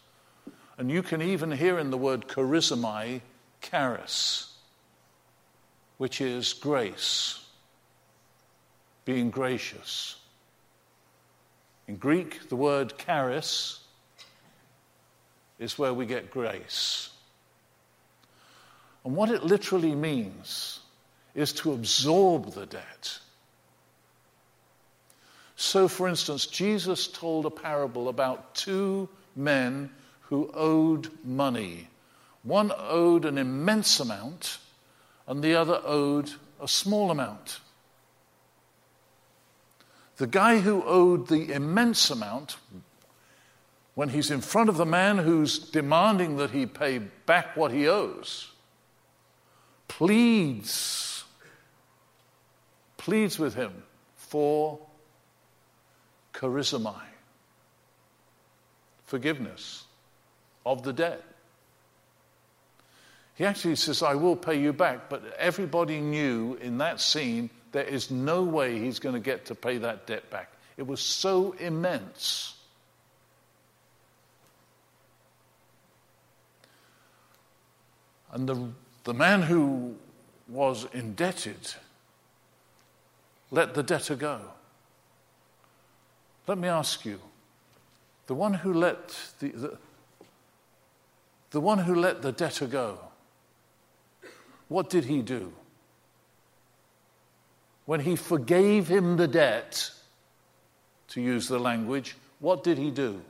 And 0.78 0.90
you 0.90 1.02
can 1.02 1.20
even 1.20 1.50
hear 1.50 1.78
in 1.78 1.90
the 1.90 1.98
word 1.98 2.26
charizomai, 2.26 3.20
charis, 3.60 4.54
which 5.98 6.22
is 6.22 6.54
grace 6.54 7.43
being 9.04 9.30
gracious. 9.30 10.16
In 11.86 11.96
Greek, 11.96 12.48
the 12.48 12.56
word 12.56 12.94
charis 12.98 13.80
is 15.58 15.78
where 15.78 15.92
we 15.92 16.06
get 16.06 16.30
grace. 16.30 17.10
And 19.04 19.14
what 19.14 19.30
it 19.30 19.44
literally 19.44 19.94
means 19.94 20.80
is 21.34 21.52
to 21.52 21.72
absorb 21.72 22.52
the 22.52 22.66
debt. 22.66 23.18
So, 25.56 25.88
for 25.88 26.08
instance, 26.08 26.46
Jesus 26.46 27.06
told 27.06 27.46
a 27.46 27.50
parable 27.50 28.08
about 28.08 28.54
two 28.54 29.08
men 29.36 29.90
who 30.22 30.50
owed 30.54 31.08
money. 31.24 31.88
One 32.42 32.72
owed 32.76 33.24
an 33.24 33.38
immense 33.38 34.00
amount, 34.00 34.58
and 35.26 35.42
the 35.42 35.54
other 35.54 35.80
owed 35.84 36.30
a 36.60 36.66
small 36.66 37.10
amount. 37.10 37.60
The 40.16 40.26
guy 40.26 40.60
who 40.60 40.82
owed 40.84 41.28
the 41.28 41.52
immense 41.52 42.10
amount, 42.10 42.56
when 43.94 44.10
he's 44.10 44.30
in 44.30 44.40
front 44.40 44.68
of 44.68 44.76
the 44.76 44.86
man 44.86 45.18
who's 45.18 45.58
demanding 45.58 46.36
that 46.36 46.50
he 46.50 46.66
pay 46.66 46.98
back 46.98 47.56
what 47.56 47.72
he 47.72 47.88
owes, 47.88 48.52
pleads, 49.88 51.24
pleads 52.96 53.38
with 53.38 53.54
him 53.54 53.82
for 54.16 54.78
charizomai, 56.32 57.02
forgiveness 59.04 59.84
of 60.64 60.82
the 60.82 60.92
debt. 60.92 61.22
He 63.34 63.44
actually 63.44 63.76
says, 63.76 64.02
I 64.02 64.14
will 64.14 64.36
pay 64.36 64.60
you 64.60 64.72
back, 64.72 65.10
but 65.10 65.34
everybody 65.38 66.00
knew 66.00 66.56
in 66.60 66.78
that 66.78 67.00
scene 67.00 67.50
there 67.74 67.82
is 67.82 68.08
no 68.08 68.44
way 68.44 68.78
he's 68.78 69.00
going 69.00 69.16
to 69.16 69.20
get 69.20 69.46
to 69.46 69.54
pay 69.56 69.78
that 69.78 70.06
debt 70.06 70.30
back. 70.30 70.52
It 70.76 70.86
was 70.86 71.00
so 71.00 71.56
immense. 71.58 72.54
And 78.30 78.48
the, 78.48 78.68
the 79.02 79.12
man 79.12 79.42
who 79.42 79.96
was 80.46 80.86
indebted 80.92 81.74
let 83.50 83.74
the 83.74 83.82
debtor 83.82 84.14
go. 84.14 84.40
Let 86.46 86.58
me 86.58 86.68
ask 86.68 87.04
you 87.04 87.18
the 88.28 88.36
one 88.36 88.54
who 88.54 88.72
let 88.72 89.08
the, 89.40 89.48
the, 89.48 89.78
the 91.50 91.60
one 91.60 91.80
who 91.80 91.96
let 91.96 92.22
the 92.22 92.30
debtor 92.30 92.68
go, 92.68 93.00
what 94.68 94.88
did 94.88 95.06
he 95.06 95.22
do? 95.22 95.52
When 97.86 98.00
he 98.00 98.16
forgave 98.16 98.88
him 98.88 99.16
the 99.16 99.28
debt, 99.28 99.90
to 101.08 101.20
use 101.20 101.48
the 101.48 101.58
language, 101.58 102.16
what 102.40 102.64
did 102.64 102.78
he 102.78 102.90
do? 102.90 103.20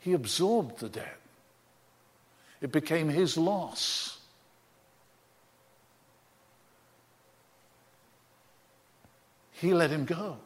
He 0.00 0.12
absorbed 0.12 0.80
the 0.80 0.88
debt. 0.88 1.18
It 2.60 2.72
became 2.72 3.08
his 3.08 3.36
loss. 3.36 4.18
He 9.52 9.72
let 9.74 9.90
him 9.90 10.04
go. 10.04 10.36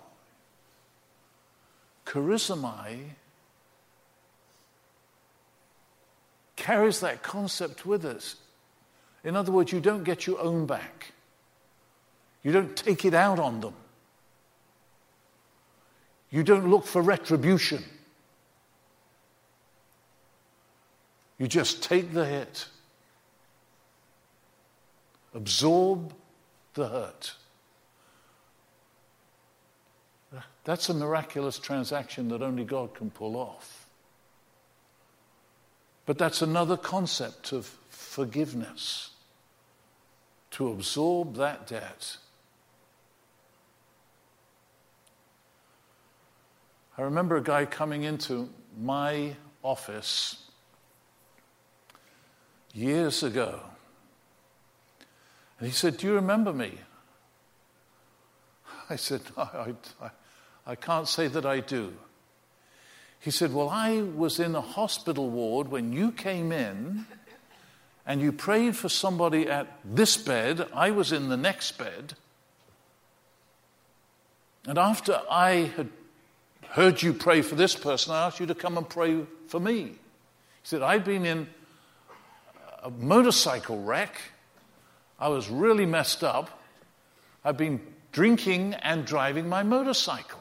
Charizomai 2.06 3.00
carries 6.56 7.00
that 7.00 7.22
concept 7.22 7.84
with 7.84 8.04
us. 8.04 8.36
In 9.22 9.36
other 9.36 9.52
words, 9.52 9.72
you 9.72 9.80
don't 9.80 10.04
get 10.04 10.26
your 10.26 10.40
own 10.40 10.66
back. 10.66 11.12
You 12.48 12.54
don't 12.54 12.74
take 12.74 13.04
it 13.04 13.12
out 13.12 13.38
on 13.38 13.60
them. 13.60 13.74
You 16.30 16.42
don't 16.42 16.70
look 16.70 16.86
for 16.86 17.02
retribution. 17.02 17.84
You 21.36 21.46
just 21.46 21.82
take 21.82 22.14
the 22.14 22.24
hit, 22.24 22.66
absorb 25.34 26.14
the 26.72 26.88
hurt. 26.88 27.34
That's 30.64 30.88
a 30.88 30.94
miraculous 30.94 31.58
transaction 31.58 32.28
that 32.30 32.40
only 32.40 32.64
God 32.64 32.94
can 32.94 33.10
pull 33.10 33.36
off. 33.36 33.86
But 36.06 36.16
that's 36.16 36.40
another 36.40 36.78
concept 36.78 37.52
of 37.52 37.66
forgiveness 37.90 39.10
to 40.52 40.70
absorb 40.70 41.36
that 41.36 41.66
debt 41.66 42.16
I 46.98 47.02
remember 47.02 47.36
a 47.36 47.42
guy 47.42 47.64
coming 47.64 48.02
into 48.02 48.50
my 48.76 49.36
office 49.62 50.36
years 52.74 53.22
ago. 53.22 53.60
And 55.60 55.68
he 55.68 55.72
said, 55.72 55.96
Do 55.96 56.08
you 56.08 56.14
remember 56.14 56.52
me? 56.52 56.72
I 58.90 58.96
said, 58.96 59.20
I, 59.36 59.74
I, 60.02 60.10
I 60.66 60.74
can't 60.74 61.06
say 61.06 61.28
that 61.28 61.46
I 61.46 61.60
do. 61.60 61.92
He 63.20 63.30
said, 63.30 63.54
Well, 63.54 63.68
I 63.68 64.02
was 64.02 64.40
in 64.40 64.56
a 64.56 64.60
hospital 64.60 65.30
ward 65.30 65.68
when 65.68 65.92
you 65.92 66.10
came 66.10 66.50
in 66.50 67.06
and 68.04 68.20
you 68.20 68.32
prayed 68.32 68.76
for 68.76 68.88
somebody 68.88 69.48
at 69.48 69.78
this 69.84 70.16
bed. 70.16 70.66
I 70.74 70.90
was 70.90 71.12
in 71.12 71.28
the 71.28 71.36
next 71.36 71.78
bed. 71.78 72.14
And 74.66 74.78
after 74.78 75.20
I 75.30 75.70
had 75.76 75.90
heard 76.70 77.02
you 77.02 77.12
pray 77.12 77.42
for 77.42 77.54
this 77.54 77.74
person, 77.74 78.12
I 78.12 78.26
asked 78.26 78.40
you 78.40 78.46
to 78.46 78.54
come 78.54 78.76
and 78.76 78.88
pray 78.88 79.24
for 79.46 79.60
me. 79.60 79.82
He 79.82 79.94
said, 80.62 80.82
I'd 80.82 81.04
been 81.04 81.24
in 81.24 81.46
a 82.82 82.90
motorcycle 82.90 83.82
wreck. 83.82 84.16
I 85.18 85.28
was 85.28 85.48
really 85.48 85.86
messed 85.86 86.22
up. 86.22 86.62
I've 87.44 87.56
been 87.56 87.80
drinking 88.12 88.74
and 88.74 89.04
driving 89.04 89.48
my 89.48 89.62
motorcycle. 89.62 90.40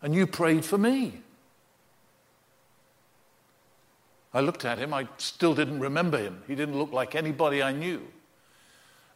And 0.00 0.14
you 0.14 0.26
prayed 0.26 0.64
for 0.64 0.78
me. 0.78 1.20
I 4.34 4.40
looked 4.40 4.64
at 4.64 4.78
him. 4.78 4.94
I 4.94 5.08
still 5.18 5.54
didn't 5.54 5.80
remember 5.80 6.18
him. 6.18 6.42
He 6.46 6.54
didn't 6.54 6.78
look 6.78 6.92
like 6.92 7.14
anybody 7.14 7.62
I 7.62 7.72
knew. 7.72 8.00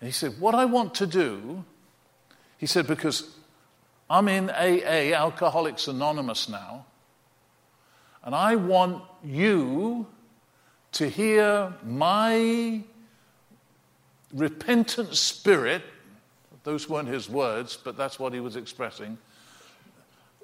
And 0.01 0.09
he 0.09 0.12
said, 0.12 0.38
What 0.38 0.55
I 0.55 0.66
want 0.66 0.95
to 0.97 1.07
do, 1.07 1.64
he 2.59 2.66
said, 2.66 2.87
because 2.87 3.35
I'm 4.09 4.29
in 4.29 4.51
AA, 4.51 5.12
Alcoholics 5.14 5.88
Anonymous 5.88 6.49
now, 6.49 6.87
and 8.23 8.35
I 8.35 8.57
want 8.57 9.03
you 9.25 10.07
to 10.92 11.09
hear 11.09 11.73
my 11.85 12.83
repentant 14.33 15.14
spirit. 15.14 15.83
Those 16.62 16.88
weren't 16.88 17.09
his 17.09 17.29
words, 17.29 17.77
but 17.77 17.97
that's 17.97 18.19
what 18.19 18.33
he 18.33 18.40
was 18.40 18.57
expressing. 18.57 19.19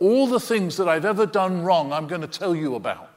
All 0.01 0.27
the 0.27 0.41
things 0.41 0.77
that 0.79 0.89
I've 0.89 1.05
ever 1.05 1.27
done 1.27 1.63
wrong, 1.63 1.93
I'm 1.93 2.09
going 2.09 2.21
to 2.21 2.27
tell 2.27 2.57
you 2.57 2.75
about. 2.75 3.11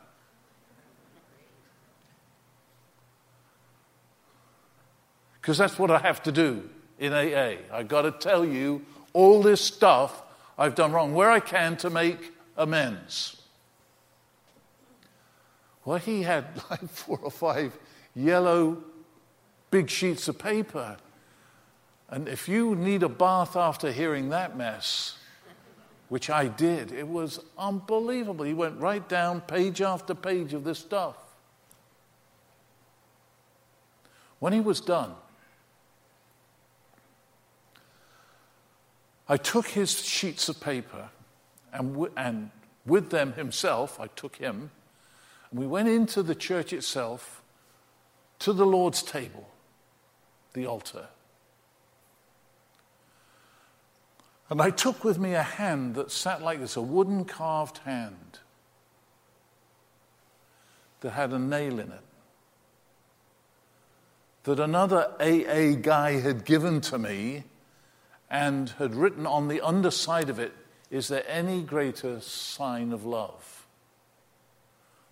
Because 5.42 5.58
that's 5.58 5.78
what 5.78 5.92
I 5.92 6.00
have 6.00 6.22
to 6.24 6.32
do 6.32 6.70
in 7.00 7.14
AA. 7.14 7.56
I've 7.72 7.88
got 7.88 8.04
to 8.04 8.12
tell 8.12 8.46
you 8.46 8.86
all 9.14 9.42
this 9.42 9.62
stuff 9.62 10.24
I've 10.58 10.76
done 10.76 10.92
wrong, 10.92 11.14
where 11.14 11.30
I 11.30 11.40
can 11.40 11.76
to 11.78 11.90
make 11.90 12.34
amends. 12.58 13.42
Well, 15.84 15.98
he 15.98 16.24
had 16.24 16.46
like 16.70 16.88
four 16.90 17.20
or 17.20 17.32
five 17.32 17.78
yellow 18.16 18.84
big 19.72 19.90
sheets 19.90 20.28
of 20.28 20.40
paper. 20.40 20.98
And 22.10 22.28
if 22.28 22.48
you 22.48 22.76
need 22.76 23.04
a 23.04 23.10
bath 23.10 23.56
after 23.56 23.92
hearing 23.92 24.30
that 24.30 24.56
mess, 24.56 25.18
which 26.08 26.30
I 26.30 26.48
did, 26.48 26.92
it 26.92 27.08
was 27.08 27.40
unbelievable. 27.58 28.46
He 28.46 28.54
went 28.54 28.80
right 28.80 29.08
down 29.10 29.42
page 29.42 29.82
after 29.82 30.14
page 30.14 30.54
of 30.54 30.64
this 30.64 30.80
stuff. 30.80 31.16
When 34.40 34.54
he 34.54 34.60
was 34.60 34.82
done, 34.82 35.14
I 39.28 39.38
took 39.38 39.68
his 39.68 40.04
sheets 40.04 40.50
of 40.50 40.60
paper 40.60 41.10
and, 41.74 41.94
w- 41.94 42.12
and 42.16 42.52
with 42.86 43.10
them 43.10 43.34
himself, 43.34 44.00
I 44.00 44.08
took 44.08 44.36
him, 44.36 44.70
and 45.50 45.60
we 45.60 45.68
went 45.68 45.90
into 45.90 46.22
the 46.22 46.36
church 46.36 46.72
itself 46.72 47.42
to 48.40 48.54
the 48.54 48.66
Lord's 48.66 49.02
table, 49.02 49.50
the 50.54 50.68
altar. 50.68 51.08
And 54.50 54.62
I 54.62 54.70
took 54.70 55.04
with 55.04 55.18
me 55.18 55.34
a 55.34 55.42
hand 55.42 55.96
that 55.96 56.12
sat 56.12 56.42
like 56.42 56.60
this, 56.60 56.76
a 56.76 56.82
wooden 56.82 57.26
carved 57.26 57.80
hand 57.80 58.40
that 61.02 61.12
had 61.12 61.34
a 61.34 61.40
nail 61.40 61.80
in 61.80 61.92
it. 61.92 62.02
That 64.44 64.60
another 64.60 65.12
AA 65.20 65.80
guy 65.82 66.20
had 66.20 66.46
given 66.46 66.80
to 66.82 67.00
me 67.00 67.46
and 68.30 68.70
had 68.72 68.96
written 68.96 69.26
on 69.26 69.48
the 69.48 69.62
underside 69.62 70.30
of 70.30 70.40
it, 70.40 70.54
Is 70.90 71.08
there 71.08 71.24
any 71.28 71.62
greater 71.62 72.22
sign 72.22 72.92
of 72.92 73.06
love? 73.06 73.66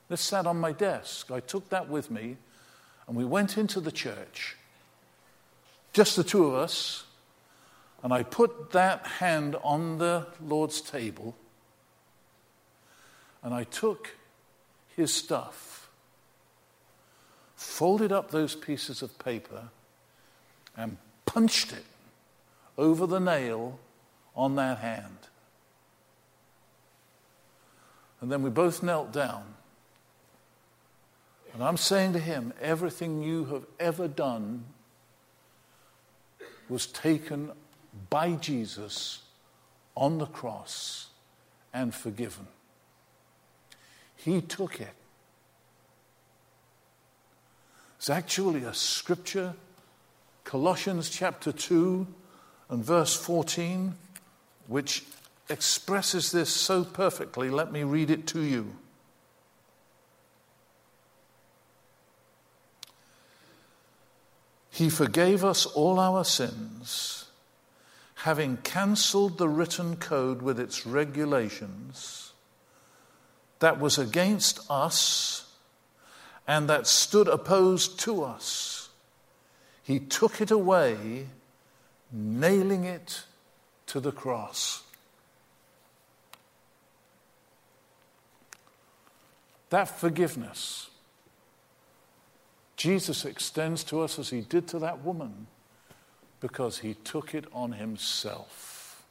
This 0.10 0.22
sat 0.22 0.46
on 0.46 0.60
my 0.60 0.72
desk. 0.72 1.32
I 1.32 1.40
took 1.40 1.70
that 1.70 1.90
with 1.90 2.12
me 2.12 2.38
and 3.08 3.18
we 3.18 3.26
went 3.26 3.58
into 3.58 3.80
the 3.80 3.92
church, 3.92 4.56
just 5.92 6.16
the 6.16 6.24
two 6.24 6.46
of 6.46 6.54
us, 6.56 7.06
and 8.02 8.14
I 8.14 8.24
put 8.24 8.72
that 8.72 9.06
hand 9.06 9.56
on 9.64 9.98
the 9.98 10.28
Lord's 10.42 10.82
table 10.82 11.36
and 13.42 13.54
I 13.54 13.66
took 13.66 14.16
his 14.96 15.14
stuff, 15.14 15.90
folded 17.56 18.12
up 18.12 18.32
those 18.32 18.56
pieces 18.56 19.02
of 19.02 19.18
paper, 19.20 19.70
and 20.78 20.98
punched 21.26 21.74
it 21.74 21.86
over 22.78 23.06
the 23.06 23.20
nail 23.20 23.80
on 24.36 24.56
that 24.56 24.80
hand. 24.80 25.18
And 28.22 28.32
then 28.32 28.42
we 28.42 28.50
both 28.50 28.82
knelt 28.82 29.12
down. 29.12 29.44
And 31.54 31.64
I'm 31.64 31.78
saying 31.78 32.14
to 32.14 32.20
him, 32.20 32.54
everything 32.62 33.22
you 33.22 33.46
have 33.46 33.66
ever 33.80 34.08
done 34.08 34.66
was 36.70 36.88
taken 36.88 37.52
by 38.10 38.32
Jesus 38.32 39.22
on 39.96 40.18
the 40.18 40.26
cross 40.26 41.10
and 41.74 41.94
forgiven. 41.94 42.48
He 44.16 44.42
took 44.42 44.80
it. 44.80 44.94
It's 47.98 48.10
actually 48.10 48.64
a 48.64 48.74
scripture, 48.74 49.54
Colossians 50.44 51.10
chapter 51.10 51.52
2 51.52 52.08
and 52.74 52.84
verse 52.84 53.16
14, 53.16 53.94
which 54.68 55.04
expresses 55.48 56.32
this 56.32 56.50
so 56.50 56.84
perfectly. 56.84 57.52
Let 57.52 57.72
me 57.72 57.84
read 57.84 58.10
it 58.10 58.26
to 58.28 58.42
you. 58.42 58.76
He 64.72 64.90
forgave 64.90 65.46
us 65.46 65.68
all 65.68 66.00
our 66.00 66.24
sins, 66.24 67.26
having 68.16 68.58
cancelled 68.58 69.38
the 69.38 69.48
written 69.48 69.96
code 69.96 70.42
with 70.42 70.60
its 70.60 70.84
regulations 70.84 72.34
that 73.60 73.80
was 73.80 74.00
against 74.00 74.60
us 74.72 75.54
and 76.48 76.68
that 76.70 76.88
stood 76.88 77.28
opposed 77.28 78.00
to 78.00 78.24
us. 78.24 78.90
He 79.84 80.00
took 80.00 80.42
it 80.42 80.50
away 80.50 81.28
nailing 82.14 82.86
it 82.86 83.24
to 83.88 84.00
the 84.00 84.14
cross. 84.14 84.84
That 89.70 89.86
forgiveness 90.00 90.92
Jesus 92.84 93.24
extends 93.24 93.82
to 93.86 94.02
us 94.02 94.20
as 94.20 94.30
he 94.30 94.42
did 94.42 94.68
to 94.68 94.80
that 94.80 95.06
woman 95.06 95.48
because 96.42 96.80
he 96.80 96.96
took 96.96 97.34
it 97.34 97.46
on 97.54 97.72
himself. 97.72 99.06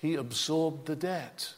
He 0.00 0.16
absorbed 0.16 0.86
the 0.86 0.96
debt. 0.96 1.52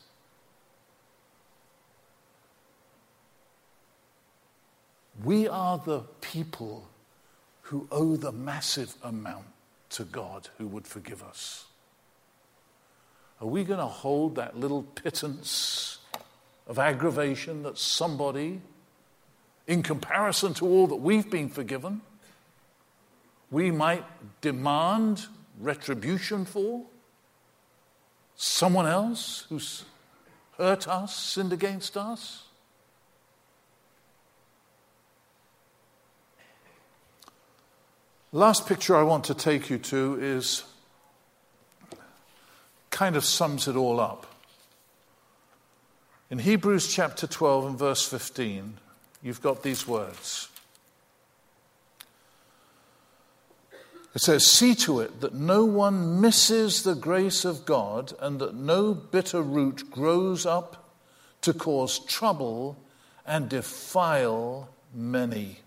We 5.25 5.49
are 5.49 5.79
the 5.79 6.01
people 6.21 6.89
who 7.71 7.87
owe 7.93 8.17
the 8.17 8.33
massive 8.33 8.97
amount 9.01 9.47
to 9.91 10.03
God 10.03 10.49
who 10.59 10.67
would 10.67 10.89
forgive 10.89 11.23
us? 11.23 11.67
Are 13.41 13.47
we 13.47 13.63
going 13.63 13.79
to 13.79 13.87
hold 13.87 14.35
that 14.35 14.59
little 14.59 14.83
pittance 14.83 15.99
of 16.67 16.81
aggravation 16.81 17.63
that 17.63 17.79
somebody, 17.79 18.61
in 19.69 19.85
comparison 19.85 20.53
to 20.55 20.67
all 20.67 20.89
that 20.89 20.97
we've 20.97 21.31
been 21.31 21.49
forgiven, 21.49 22.01
we 23.53 23.71
might 23.71 24.05
demand 24.41 25.27
retribution 25.61 26.45
for? 26.45 26.83
Someone 28.35 28.89
else 28.89 29.47
who's 29.49 29.85
hurt 30.59 30.89
us, 30.89 31.15
sinned 31.15 31.53
against 31.53 31.97
us? 31.97 32.43
Last 38.33 38.69
picture 38.69 38.95
I 38.97 39.03
want 39.03 39.25
to 39.25 39.35
take 39.35 39.71
you 39.71 39.79
to 39.79 40.17
is 40.21 40.63
kind 42.91 43.17
of 43.17 43.25
sums 43.25 43.67
it 43.67 43.75
all 43.75 43.99
up. 43.99 44.27
In 46.31 46.39
Hebrews 46.39 46.87
chapter 46.87 47.27
12 47.27 47.67
and 47.67 47.79
verse 47.79 48.07
15, 48.07 48.79
you've 49.21 49.43
got 49.43 49.65
these 49.65 49.89
words. 49.89 50.49
It 54.15 54.21
says, 54.21 54.47
See 54.47 54.77
to 54.77 55.01
it 55.01 55.21
that 55.23 55.35
no 55.35 55.65
one 55.65 56.21
misses 56.21 56.85
the 56.85 56.95
grace 56.95 57.45
of 57.45 57.65
God 57.65 58.13
and 58.21 58.41
that 58.41 58.55
no 58.55 58.95
bitter 58.95 59.43
root 59.43 59.91
grows 59.91 60.47
up 60.47 60.95
to 61.43 61.53
cause 61.53 61.99
trouble 61.99 62.77
and 63.27 63.49
defile 63.49 64.69
many. 64.95 65.63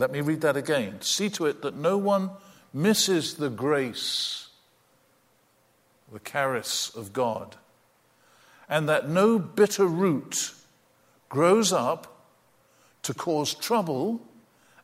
Let 0.00 0.12
me 0.12 0.22
read 0.22 0.40
that 0.40 0.56
again. 0.56 1.02
See 1.02 1.28
to 1.28 1.44
it 1.44 1.60
that 1.60 1.76
no 1.76 1.98
one 1.98 2.30
misses 2.72 3.34
the 3.34 3.50
grace, 3.50 4.48
the 6.10 6.20
charis 6.20 6.90
of 6.96 7.12
God, 7.12 7.56
and 8.66 8.88
that 8.88 9.10
no 9.10 9.38
bitter 9.38 9.84
root 9.84 10.54
grows 11.28 11.70
up 11.70 12.24
to 13.02 13.12
cause 13.12 13.52
trouble 13.52 14.22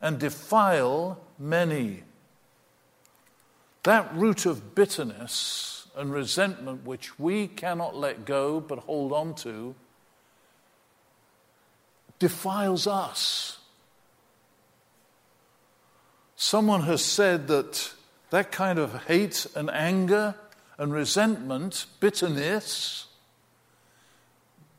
and 0.03 0.19
defile 0.19 1.19
many. 1.39 2.03
That 3.85 4.15
root 4.15 4.45
of 4.45 4.75
bitterness 4.75 5.89
and 5.97 6.13
resentment, 6.13 6.85
which 6.85 7.19
we 7.19 7.47
cannot 7.47 7.97
let 7.97 8.27
go 8.27 8.61
but 8.61 8.81
hold 8.81 9.15
on 9.15 9.35
to, 9.37 9.75
defiles 12.19 12.87
us. 12.87 13.56
Someone 16.47 16.83
has 16.83 17.05
said 17.05 17.49
that 17.49 17.93
that 18.31 18.53
kind 18.53 18.79
of 18.79 19.07
hate 19.07 19.49
and 19.57 19.69
anger 19.69 20.37
and 20.79 20.93
resentment, 20.93 21.87
bitterness, 21.99 23.07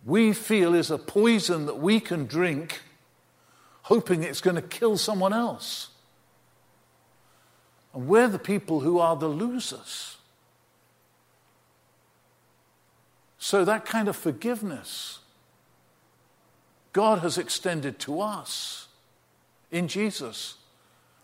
we 0.06 0.32
feel 0.32 0.74
is 0.74 0.90
a 0.92 0.98
poison 0.98 1.66
that 1.66 1.78
we 1.78 2.00
can 2.00 2.26
drink, 2.26 2.84
hoping 3.82 4.24
it's 4.24 4.40
going 4.40 4.56
to 4.56 4.62
kill 4.62 4.96
someone 4.96 5.34
else. 5.34 5.90
And 7.94 8.08
we're 8.08 8.30
the 8.30 8.40
people 8.40 8.80
who 8.80 9.00
are 9.00 9.18
the 9.18 9.28
losers. 9.28 10.16
So, 13.40 13.66
that 13.66 13.84
kind 13.84 14.08
of 14.08 14.16
forgiveness 14.16 15.20
God 16.94 17.20
has 17.20 17.38
extended 17.38 18.00
to 18.00 18.22
us 18.22 18.88
in 19.70 19.90
Jesus. 19.90 20.56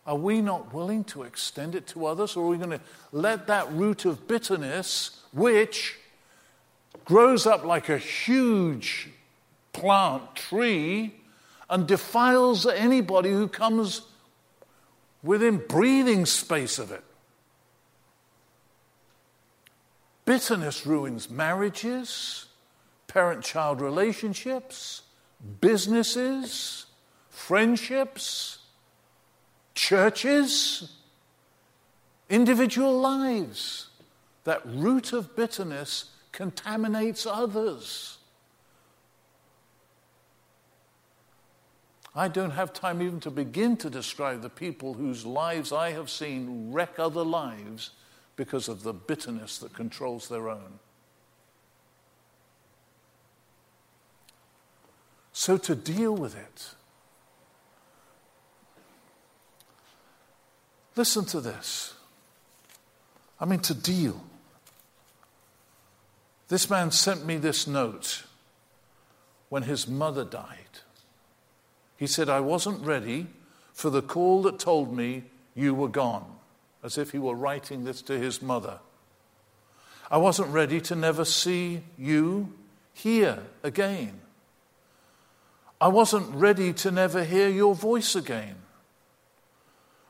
Are 0.06 0.16
we 0.16 0.42
not 0.42 0.74
willing 0.74 1.04
to 1.06 1.24
extend 1.24 1.76
it 1.76 1.88
to 1.88 2.06
others, 2.06 2.36
or 2.36 2.46
are 2.46 2.50
we 2.50 2.58
going 2.58 2.72
to 2.72 2.82
let 3.12 3.48
that 3.48 3.72
root 3.72 4.06
of 4.06 4.28
bitterness, 4.28 5.22
which 5.32 5.98
grows 7.06 7.46
up 7.46 7.64
like 7.64 7.90
a 7.90 7.98
huge 7.98 9.10
plant 9.72 10.36
tree 10.36 11.16
and 11.70 11.88
defiles 11.88 12.66
anybody 12.66 13.32
who 13.32 13.48
comes 13.48 14.02
within 15.24 15.58
breathing 15.58 16.26
space 16.26 16.78
of 16.78 16.92
it. 16.92 17.04
Bitterness 20.26 20.86
ruins 20.86 21.30
marriages, 21.30 22.46
parent 23.08 23.44
child 23.44 23.82
relationships, 23.82 25.02
businesses, 25.62 26.86
friendships, 27.30 28.60
churches, 29.76 30.92
individual 32.30 33.00
lives. 33.00 33.90
That 34.44 34.62
root 34.66 35.14
of 35.14 35.36
bitterness 35.36 36.12
contaminates 36.32 37.26
others. 37.26 38.18
I 42.16 42.28
don't 42.28 42.52
have 42.52 42.74
time 42.74 43.02
even 43.02 43.20
to 43.22 43.32
begin 43.32 43.76
to 43.78 43.90
describe 43.90 44.42
the 44.42 44.50
people 44.50 44.94
whose 44.94 45.26
lives 45.26 45.72
I 45.72 45.92
have 45.92 46.10
seen 46.10 46.72
wreck 46.72 47.00
other 47.00 47.24
lives 47.24 47.92
because 48.36 48.68
of 48.68 48.84
the 48.84 48.94
bitterness 48.94 49.58
that 49.60 49.74
controls 49.74 50.28
their 50.28 50.50
own. 50.50 50.80
So, 55.32 55.58
to 55.58 55.76
deal 55.76 56.16
with 56.16 56.38
it, 56.38 56.76
listen 60.96 61.26
to 61.26 61.42
this. 61.42 61.94
I 63.40 63.46
mean, 63.46 63.60
to 63.60 63.74
deal. 63.74 64.24
This 66.48 66.70
man 66.70 66.92
sent 66.92 67.26
me 67.26 67.38
this 67.38 67.68
note 67.68 68.24
when 69.50 69.64
his 69.64 69.88
mother 69.88 70.24
died. 70.24 70.80
He 71.98 72.08
said, 72.08 72.30
I 72.30 72.40
wasn't 72.40 72.86
ready 72.86 73.28
for 73.74 73.90
the 73.90 74.02
call 74.02 74.44
that 74.44 74.60
told 74.60 74.96
me 74.96 75.24
you 75.56 75.74
were 75.74 75.88
gone, 75.90 76.26
as 76.84 76.98
if 76.98 77.12
he 77.12 77.20
were 77.20 77.36
writing 77.36 77.84
this 77.84 78.02
to 78.04 78.18
his 78.18 78.42
mother. 78.42 78.80
I 80.12 80.18
wasn't 80.18 80.50
ready 80.50 80.80
to 80.82 80.96
never 80.96 81.26
see 81.26 81.82
you 81.98 82.54
here 82.94 83.40
again. 83.64 84.22
I 85.82 85.88
wasn't 85.88 86.34
ready 86.34 86.72
to 86.74 86.92
never 86.92 87.24
hear 87.24 87.50
your 87.50 87.76
voice 87.76 88.16
again. 88.16 88.56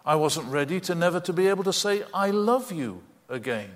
I 0.06 0.16
wasn't 0.16 0.48
ready 0.48 0.80
to 0.82 0.96
never 0.96 1.20
to 1.22 1.34
be 1.34 1.48
able 1.48 1.64
to 1.64 1.74
say, 1.74 2.04
I 2.14 2.30
love 2.32 2.72
you 2.72 3.04
again. 3.30 3.72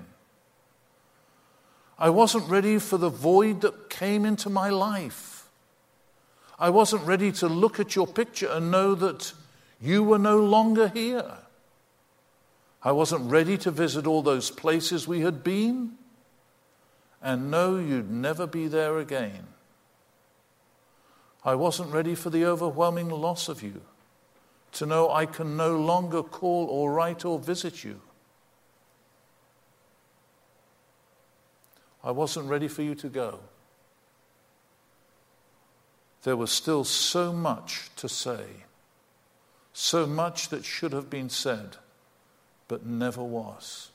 I 1.97 2.09
wasn't 2.09 2.49
ready 2.49 2.77
for 2.79 2.97
the 2.97 3.09
void 3.09 3.61
that 3.61 3.89
came 3.89 4.25
into 4.25 4.49
my 4.49 4.69
life. 4.69 5.49
I 6.59 6.69
wasn't 6.69 7.05
ready 7.05 7.31
to 7.33 7.47
look 7.47 7.79
at 7.79 7.95
your 7.95 8.07
picture 8.07 8.49
and 8.51 8.71
know 8.71 8.93
that 8.95 9.33
you 9.81 10.03
were 10.03 10.19
no 10.19 10.39
longer 10.39 10.89
here. 10.89 11.37
I 12.83 12.91
wasn't 12.91 13.29
ready 13.29 13.57
to 13.59 13.71
visit 13.71 14.05
all 14.05 14.21
those 14.21 14.51
places 14.51 15.07
we 15.07 15.21
had 15.21 15.43
been 15.43 15.93
and 17.21 17.49
know 17.51 17.77
you'd 17.77 18.11
never 18.11 18.47
be 18.47 18.67
there 18.67 18.99
again. 18.99 19.47
I 21.43 21.55
wasn't 21.55 21.91
ready 21.91 22.15
for 22.15 22.29
the 22.29 22.45
overwhelming 22.45 23.09
loss 23.09 23.49
of 23.49 23.63
you, 23.63 23.81
to 24.77 24.85
know 24.85 25.11
I 25.11 25.25
can 25.25 25.55
no 25.55 25.77
longer 25.77 26.23
call 26.23 26.65
or 26.65 26.91
write 26.91 27.25
or 27.25 27.39
visit 27.39 27.83
you. 27.83 28.01
I 32.03 32.11
wasn't 32.11 32.49
ready 32.49 32.67
for 32.67 32.81
you 32.81 32.95
to 32.95 33.09
go 33.09 33.39
there 36.27 36.35
was 36.35 36.51
still 36.51 36.83
so 36.83 37.31
much 37.31 37.89
to 37.95 38.09
say, 38.09 38.43
so 39.71 40.05
much 40.05 40.49
that 40.49 40.65
should 40.65 40.91
have 40.91 41.09
been 41.09 41.29
said, 41.29 41.77
but 42.67 42.85
never 42.85 43.23
was. 43.23 43.91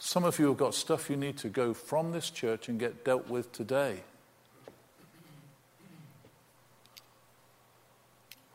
Some 0.00 0.24
of 0.24 0.40
you 0.40 0.48
have 0.48 0.56
got 0.56 0.74
stuff 0.74 1.08
you 1.08 1.14
need 1.14 1.36
to 1.38 1.48
go 1.48 1.72
from 1.72 2.10
this 2.10 2.28
church 2.28 2.68
and 2.68 2.76
get 2.76 3.04
dealt 3.04 3.28
with 3.28 3.52
today. 3.52 4.02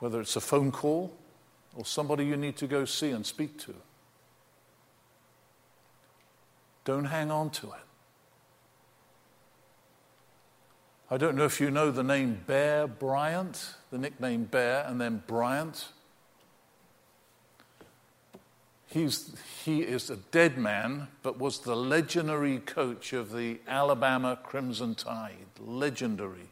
Whether 0.01 0.19
it's 0.19 0.35
a 0.35 0.41
phone 0.41 0.71
call 0.71 1.13
or 1.75 1.85
somebody 1.85 2.25
you 2.25 2.35
need 2.35 2.57
to 2.57 2.65
go 2.65 2.85
see 2.85 3.11
and 3.11 3.23
speak 3.23 3.59
to. 3.59 3.75
Don't 6.85 7.05
hang 7.05 7.29
on 7.29 7.51
to 7.51 7.67
it. 7.67 7.85
I 11.11 11.17
don't 11.17 11.35
know 11.35 11.45
if 11.45 11.61
you 11.61 11.69
know 11.69 11.91
the 11.91 12.03
name 12.03 12.41
Bear 12.47 12.87
Bryant, 12.87 13.75
the 13.91 13.99
nickname 13.99 14.45
Bear, 14.45 14.83
and 14.87 14.99
then 14.99 15.21
Bryant. 15.27 15.89
He's, 18.87 19.35
he 19.63 19.81
is 19.81 20.09
a 20.09 20.15
dead 20.15 20.57
man, 20.57 21.09
but 21.21 21.37
was 21.37 21.59
the 21.59 21.75
legendary 21.75 22.57
coach 22.57 23.13
of 23.13 23.33
the 23.33 23.59
Alabama 23.67 24.39
Crimson 24.41 24.95
Tide. 24.95 25.35
Legendary. 25.59 26.49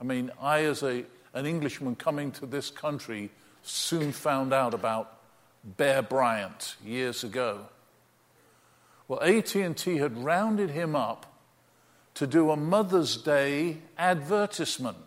I 0.00 0.04
mean, 0.04 0.32
I, 0.40 0.64
as 0.64 0.82
a, 0.82 1.04
an 1.34 1.46
Englishman 1.46 1.96
coming 1.96 2.30
to 2.32 2.46
this 2.46 2.70
country, 2.70 3.30
soon 3.62 4.12
found 4.12 4.52
out 4.52 4.74
about 4.74 5.18
Bear 5.64 6.02
Bryant 6.02 6.76
years 6.84 7.24
ago. 7.24 7.66
Well, 9.08 9.22
AT&T 9.22 9.96
had 9.96 10.24
rounded 10.24 10.70
him 10.70 10.96
up 10.96 11.26
to 12.14 12.26
do 12.26 12.50
a 12.50 12.56
Mother's 12.56 13.16
Day 13.16 13.78
advertisement. 13.96 14.98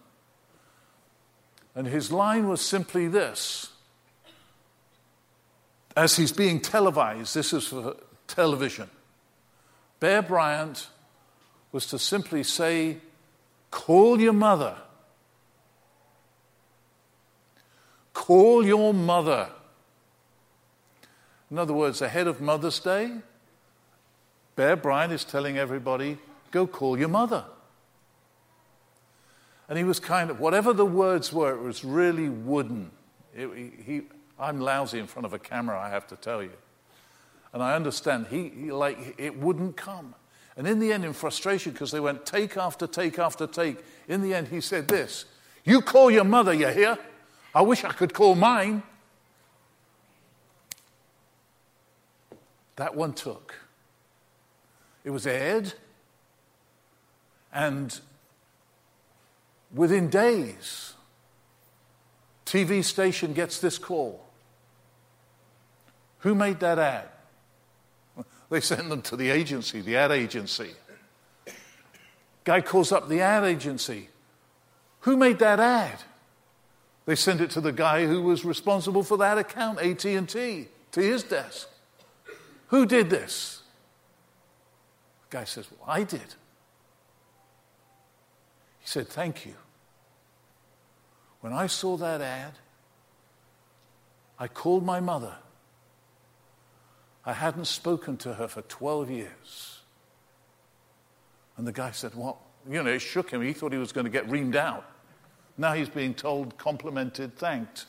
And 1.75 1.87
his 1.87 2.11
line 2.11 2.47
was 2.47 2.61
simply 2.61 3.07
this 3.07 3.71
as 5.95 6.17
he's 6.17 6.31
being 6.31 6.59
televised, 6.59 7.35
this 7.35 7.53
is 7.53 7.67
for 7.67 7.95
television. 8.27 8.89
Bear 9.99 10.21
Bryant 10.21 10.87
was 11.71 11.85
to 11.87 11.99
simply 11.99 12.43
say, 12.43 12.97
Call 13.71 14.19
your 14.19 14.33
mother. 14.33 14.75
Call 18.15 18.65
your 18.65 18.93
mother. 18.93 19.49
In 21.51 21.59
other 21.59 21.73
words, 21.73 22.01
ahead 22.01 22.27
of 22.27 22.39
Mother's 22.39 22.79
Day, 22.79 23.11
Bear 24.55 24.77
Bryant 24.77 25.11
is 25.11 25.25
telling 25.25 25.57
everybody, 25.57 26.17
go 26.49 26.65
call 26.65 26.97
your 26.97 27.09
mother. 27.09 27.43
And 29.67 29.77
he 29.77 29.83
was 29.83 29.99
kind 29.99 30.31
of, 30.31 30.39
whatever 30.39 30.71
the 30.71 30.85
words 30.85 31.33
were, 31.33 31.51
it 31.51 31.61
was 31.61 31.83
really 31.83 32.29
wooden. 32.29 32.89
It, 33.35 33.49
he, 33.85 34.03
I'm 34.39 34.61
lousy 34.61 34.97
in 34.97 35.07
front 35.07 35.25
of 35.25 35.33
a 35.33 35.39
camera, 35.39 35.77
I 35.77 35.89
have 35.89 36.07
to 36.07 36.15
tell 36.15 36.41
you. 36.41 36.53
And 37.51 37.61
I 37.61 37.75
understand, 37.75 38.27
he, 38.29 38.47
he 38.47 38.71
like, 38.71 39.15
it 39.17 39.37
wouldn't 39.37 39.75
come. 39.75 40.15
And 40.55 40.65
in 40.65 40.79
the 40.79 40.93
end, 40.93 41.03
in 41.03 41.11
frustration, 41.11 41.73
because 41.73 41.91
they 41.91 41.99
went 41.99 42.25
take 42.25 42.55
after 42.55 42.87
take 42.87 43.19
after 43.19 43.45
take, 43.45 43.83
in 44.07 44.21
the 44.21 44.33
end, 44.33 44.47
he 44.47 44.61
said 44.61 44.87
this 44.87 45.25
You 45.65 45.81
call 45.81 46.09
your 46.09 46.23
mother, 46.23 46.53
you 46.53 46.67
hear? 46.69 46.97
I 47.55 47.61
wish 47.61 47.85
I 47.85 47.93
could 47.93 48.13
call 48.13 48.35
mine. 48.35 48.83
That 52.75 52.93
one 52.93 53.13
took. 53.13 53.55
It 55.05 55.11
was 55.11 55.25
aired, 55.25 55.73
and 57.53 57.97
within 59.73 60.09
days, 60.09 60.95
TV 62.45 62.83
station 62.83 63.33
gets 63.33 63.59
this 63.59 63.77
call. 63.77 64.25
Who 66.19 66.35
made 66.35 66.59
that 66.59 66.77
ad? 66.77 67.09
They 68.49 68.61
send 68.61 68.91
them 68.91 69.01
to 69.03 69.15
the 69.15 69.31
agency, 69.31 69.81
the 69.81 69.95
ad 69.97 70.11
agency. 70.11 70.71
Guy 72.43 72.61
calls 72.61 72.91
up 72.91 73.09
the 73.09 73.21
ad 73.21 73.43
agency. 73.43 74.09
Who 75.01 75.17
made 75.17 75.39
that 75.39 75.59
ad? 75.59 75.99
They 77.05 77.15
send 77.15 77.41
it 77.41 77.51
to 77.51 77.61
the 77.61 77.71
guy 77.71 78.05
who 78.05 78.23
was 78.23 78.43
responsible 78.43 79.03
for 79.03 79.17
that 79.19 79.37
account, 79.37 79.79
AT&T, 79.79 80.67
to 80.91 81.01
his 81.01 81.23
desk. 81.23 81.69
Who 82.67 82.85
did 82.85 83.09
this? 83.09 83.61
The 85.29 85.37
guy 85.37 85.43
says, 85.43 85.67
Well, 85.71 85.87
I 85.87 86.03
did. 86.03 86.19
He 88.79 88.87
said, 88.87 89.07
Thank 89.07 89.45
you. 89.45 89.53
When 91.41 91.53
I 91.53 91.67
saw 91.67 91.95
that 91.97 92.21
ad, 92.21 92.53
I 94.39 94.47
called 94.47 94.83
my 94.83 94.99
mother. 94.99 95.35
I 97.23 97.33
hadn't 97.33 97.65
spoken 97.65 98.17
to 98.17 98.33
her 98.33 98.47
for 98.47 98.63
12 98.63 99.11
years. 99.11 99.79
And 101.57 101.67
the 101.67 101.71
guy 101.71 101.91
said, 101.91 102.15
What? 102.15 102.37
You 102.67 102.81
know, 102.81 102.89
it 102.89 102.99
shook 102.99 103.29
him. 103.29 103.43
He 103.43 103.53
thought 103.53 103.71
he 103.71 103.77
was 103.77 103.91
going 103.91 104.05
to 104.05 104.11
get 104.11 104.27
reamed 104.27 104.55
out. 104.55 104.89
Now 105.57 105.73
he's 105.73 105.89
being 105.89 106.13
told, 106.13 106.57
complimented, 106.57 107.37
thanked. 107.37 107.85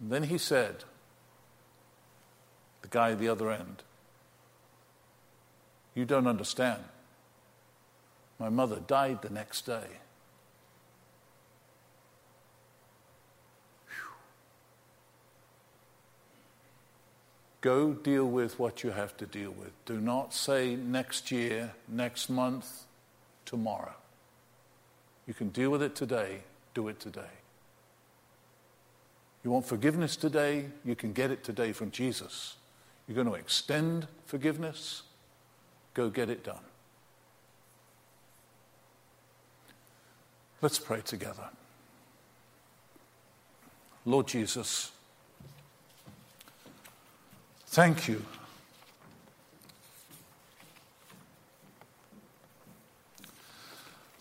And 0.00 0.10
then 0.10 0.24
he 0.24 0.38
said, 0.38 0.84
the 2.82 2.88
guy 2.88 3.12
at 3.12 3.18
the 3.18 3.28
other 3.28 3.50
end, 3.50 3.82
You 5.94 6.04
don't 6.04 6.26
understand. 6.26 6.82
My 8.38 8.48
mother 8.48 8.80
died 8.86 9.22
the 9.22 9.30
next 9.30 9.66
day. 9.66 9.86
Go 17.60 17.92
deal 17.92 18.24
with 18.24 18.58
what 18.58 18.82
you 18.82 18.90
have 18.90 19.16
to 19.18 19.26
deal 19.26 19.52
with. 19.52 19.72
Do 19.84 20.00
not 20.00 20.34
say 20.34 20.74
next 20.74 21.30
year, 21.30 21.74
next 21.86 22.28
month, 22.28 22.86
tomorrow. 23.44 23.94
You 25.26 25.34
can 25.34 25.50
deal 25.50 25.70
with 25.70 25.82
it 25.82 25.94
today, 25.94 26.38
do 26.74 26.88
it 26.88 27.00
today. 27.00 27.32
You 29.44 29.50
want 29.50 29.66
forgiveness 29.66 30.16
today, 30.16 30.66
you 30.84 30.94
can 30.94 31.12
get 31.12 31.30
it 31.30 31.42
today 31.42 31.72
from 31.72 31.90
Jesus. 31.90 32.56
You're 33.06 33.16
going 33.16 33.26
to 33.26 33.34
extend 33.34 34.06
forgiveness, 34.26 35.02
go 35.94 36.10
get 36.10 36.30
it 36.30 36.44
done. 36.44 36.64
Let's 40.60 40.78
pray 40.78 41.00
together. 41.00 41.48
Lord 44.04 44.28
Jesus, 44.28 44.92
Thank 47.72 48.06
you. 48.06 48.22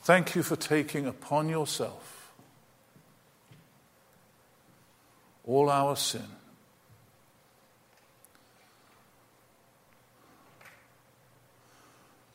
Thank 0.03 0.35
you 0.35 0.43
for 0.43 0.55
taking 0.55 1.05
upon 1.05 1.49
yourself 1.49 2.33
all 5.45 5.69
our 5.69 5.95
sin. 5.95 6.25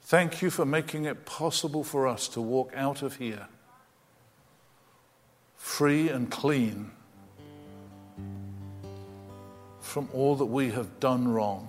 Thank 0.02 0.40
you 0.40 0.50
for 0.50 0.64
making 0.64 1.07
it 1.07 1.26
possible 1.26 1.83
for 1.83 2.07
us 2.07 2.29
to 2.29 2.40
walk 2.40 2.72
out 2.76 3.02
of 3.02 3.16
here 3.16 3.48
free 5.57 6.09
and 6.09 6.31
clean 6.31 6.92
from 9.81 10.09
all 10.12 10.37
that 10.37 10.46
we 10.46 10.70
have 10.70 11.00
done 11.00 11.26
wrong. 11.26 11.68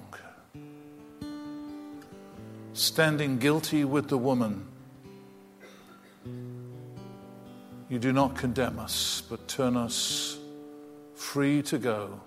Standing 2.73 3.39
guilty 3.39 3.83
with 3.83 4.09
the 4.09 4.17
woman, 4.19 4.67
you 7.89 7.99
do 7.99 8.11
not 8.11 8.35
condemn 8.35 8.79
us, 8.79 9.23
but 9.29 9.47
turn 9.47 9.77
us 9.77 10.37
free 11.15 11.61
to 11.63 11.77
go, 11.77 12.19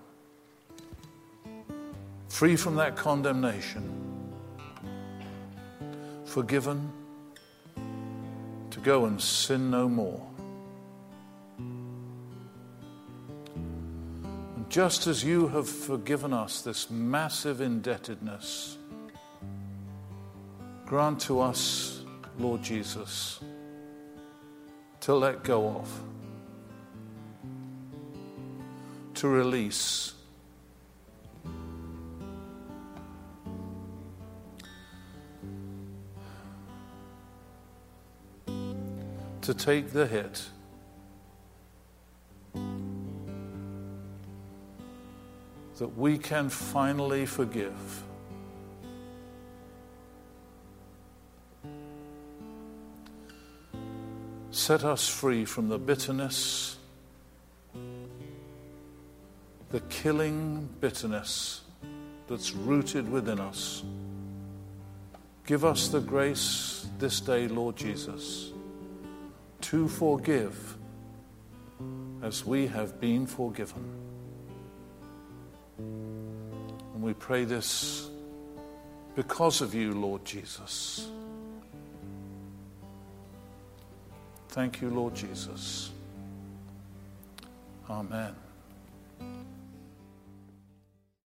free 2.29 2.55
from 2.55 2.75
that 2.75 2.95
condemnation, 2.95 3.83
forgiven 6.25 6.91
to 8.71 8.79
go 8.79 9.05
and 9.05 9.21
sin 9.21 9.69
no 9.69 9.87
more. 9.87 10.25
And 14.55 14.67
just 14.69 15.05
as 15.05 15.23
you 15.23 15.47
have 15.49 15.69
forgiven 15.69 16.33
us 16.33 16.61
this 16.61 16.89
massive 16.89 17.61
indebtedness, 17.61 18.77
grant 20.85 21.21
to 21.21 21.39
us, 21.39 22.01
Lord 22.39 22.63
Jesus, 22.63 23.39
to 25.01 25.15
let 25.15 25.43
go 25.43 25.67
of, 25.67 26.01
to 29.15 29.27
release. 29.27 30.13
To 39.41 39.55
take 39.55 39.89
the 39.89 40.05
hit 40.05 40.45
that 45.79 45.97
we 45.97 46.19
can 46.19 46.47
finally 46.47 47.25
forgive. 47.25 48.03
Set 54.61 54.83
us 54.83 55.07
free 55.09 55.43
from 55.43 55.69
the 55.69 55.79
bitterness, 55.79 56.77
the 59.71 59.79
killing 59.89 60.69
bitterness 60.79 61.61
that's 62.27 62.53
rooted 62.53 63.11
within 63.11 63.39
us. 63.39 63.81
Give 65.47 65.65
us 65.65 65.87
the 65.87 65.99
grace 65.99 66.85
this 66.99 67.21
day, 67.21 67.47
Lord 67.47 67.75
Jesus, 67.75 68.51
to 69.61 69.87
forgive 69.87 70.77
as 72.21 72.45
we 72.45 72.67
have 72.67 73.01
been 73.01 73.25
forgiven. 73.25 73.83
And 75.79 77.01
we 77.01 77.15
pray 77.15 77.45
this 77.45 78.11
because 79.15 79.61
of 79.61 79.73
you, 79.73 79.93
Lord 79.93 80.23
Jesus. 80.23 81.09
Thank 84.51 84.81
you, 84.81 84.89
Lord 84.89 85.15
Jesus. 85.15 85.91
Amen. 87.89 88.35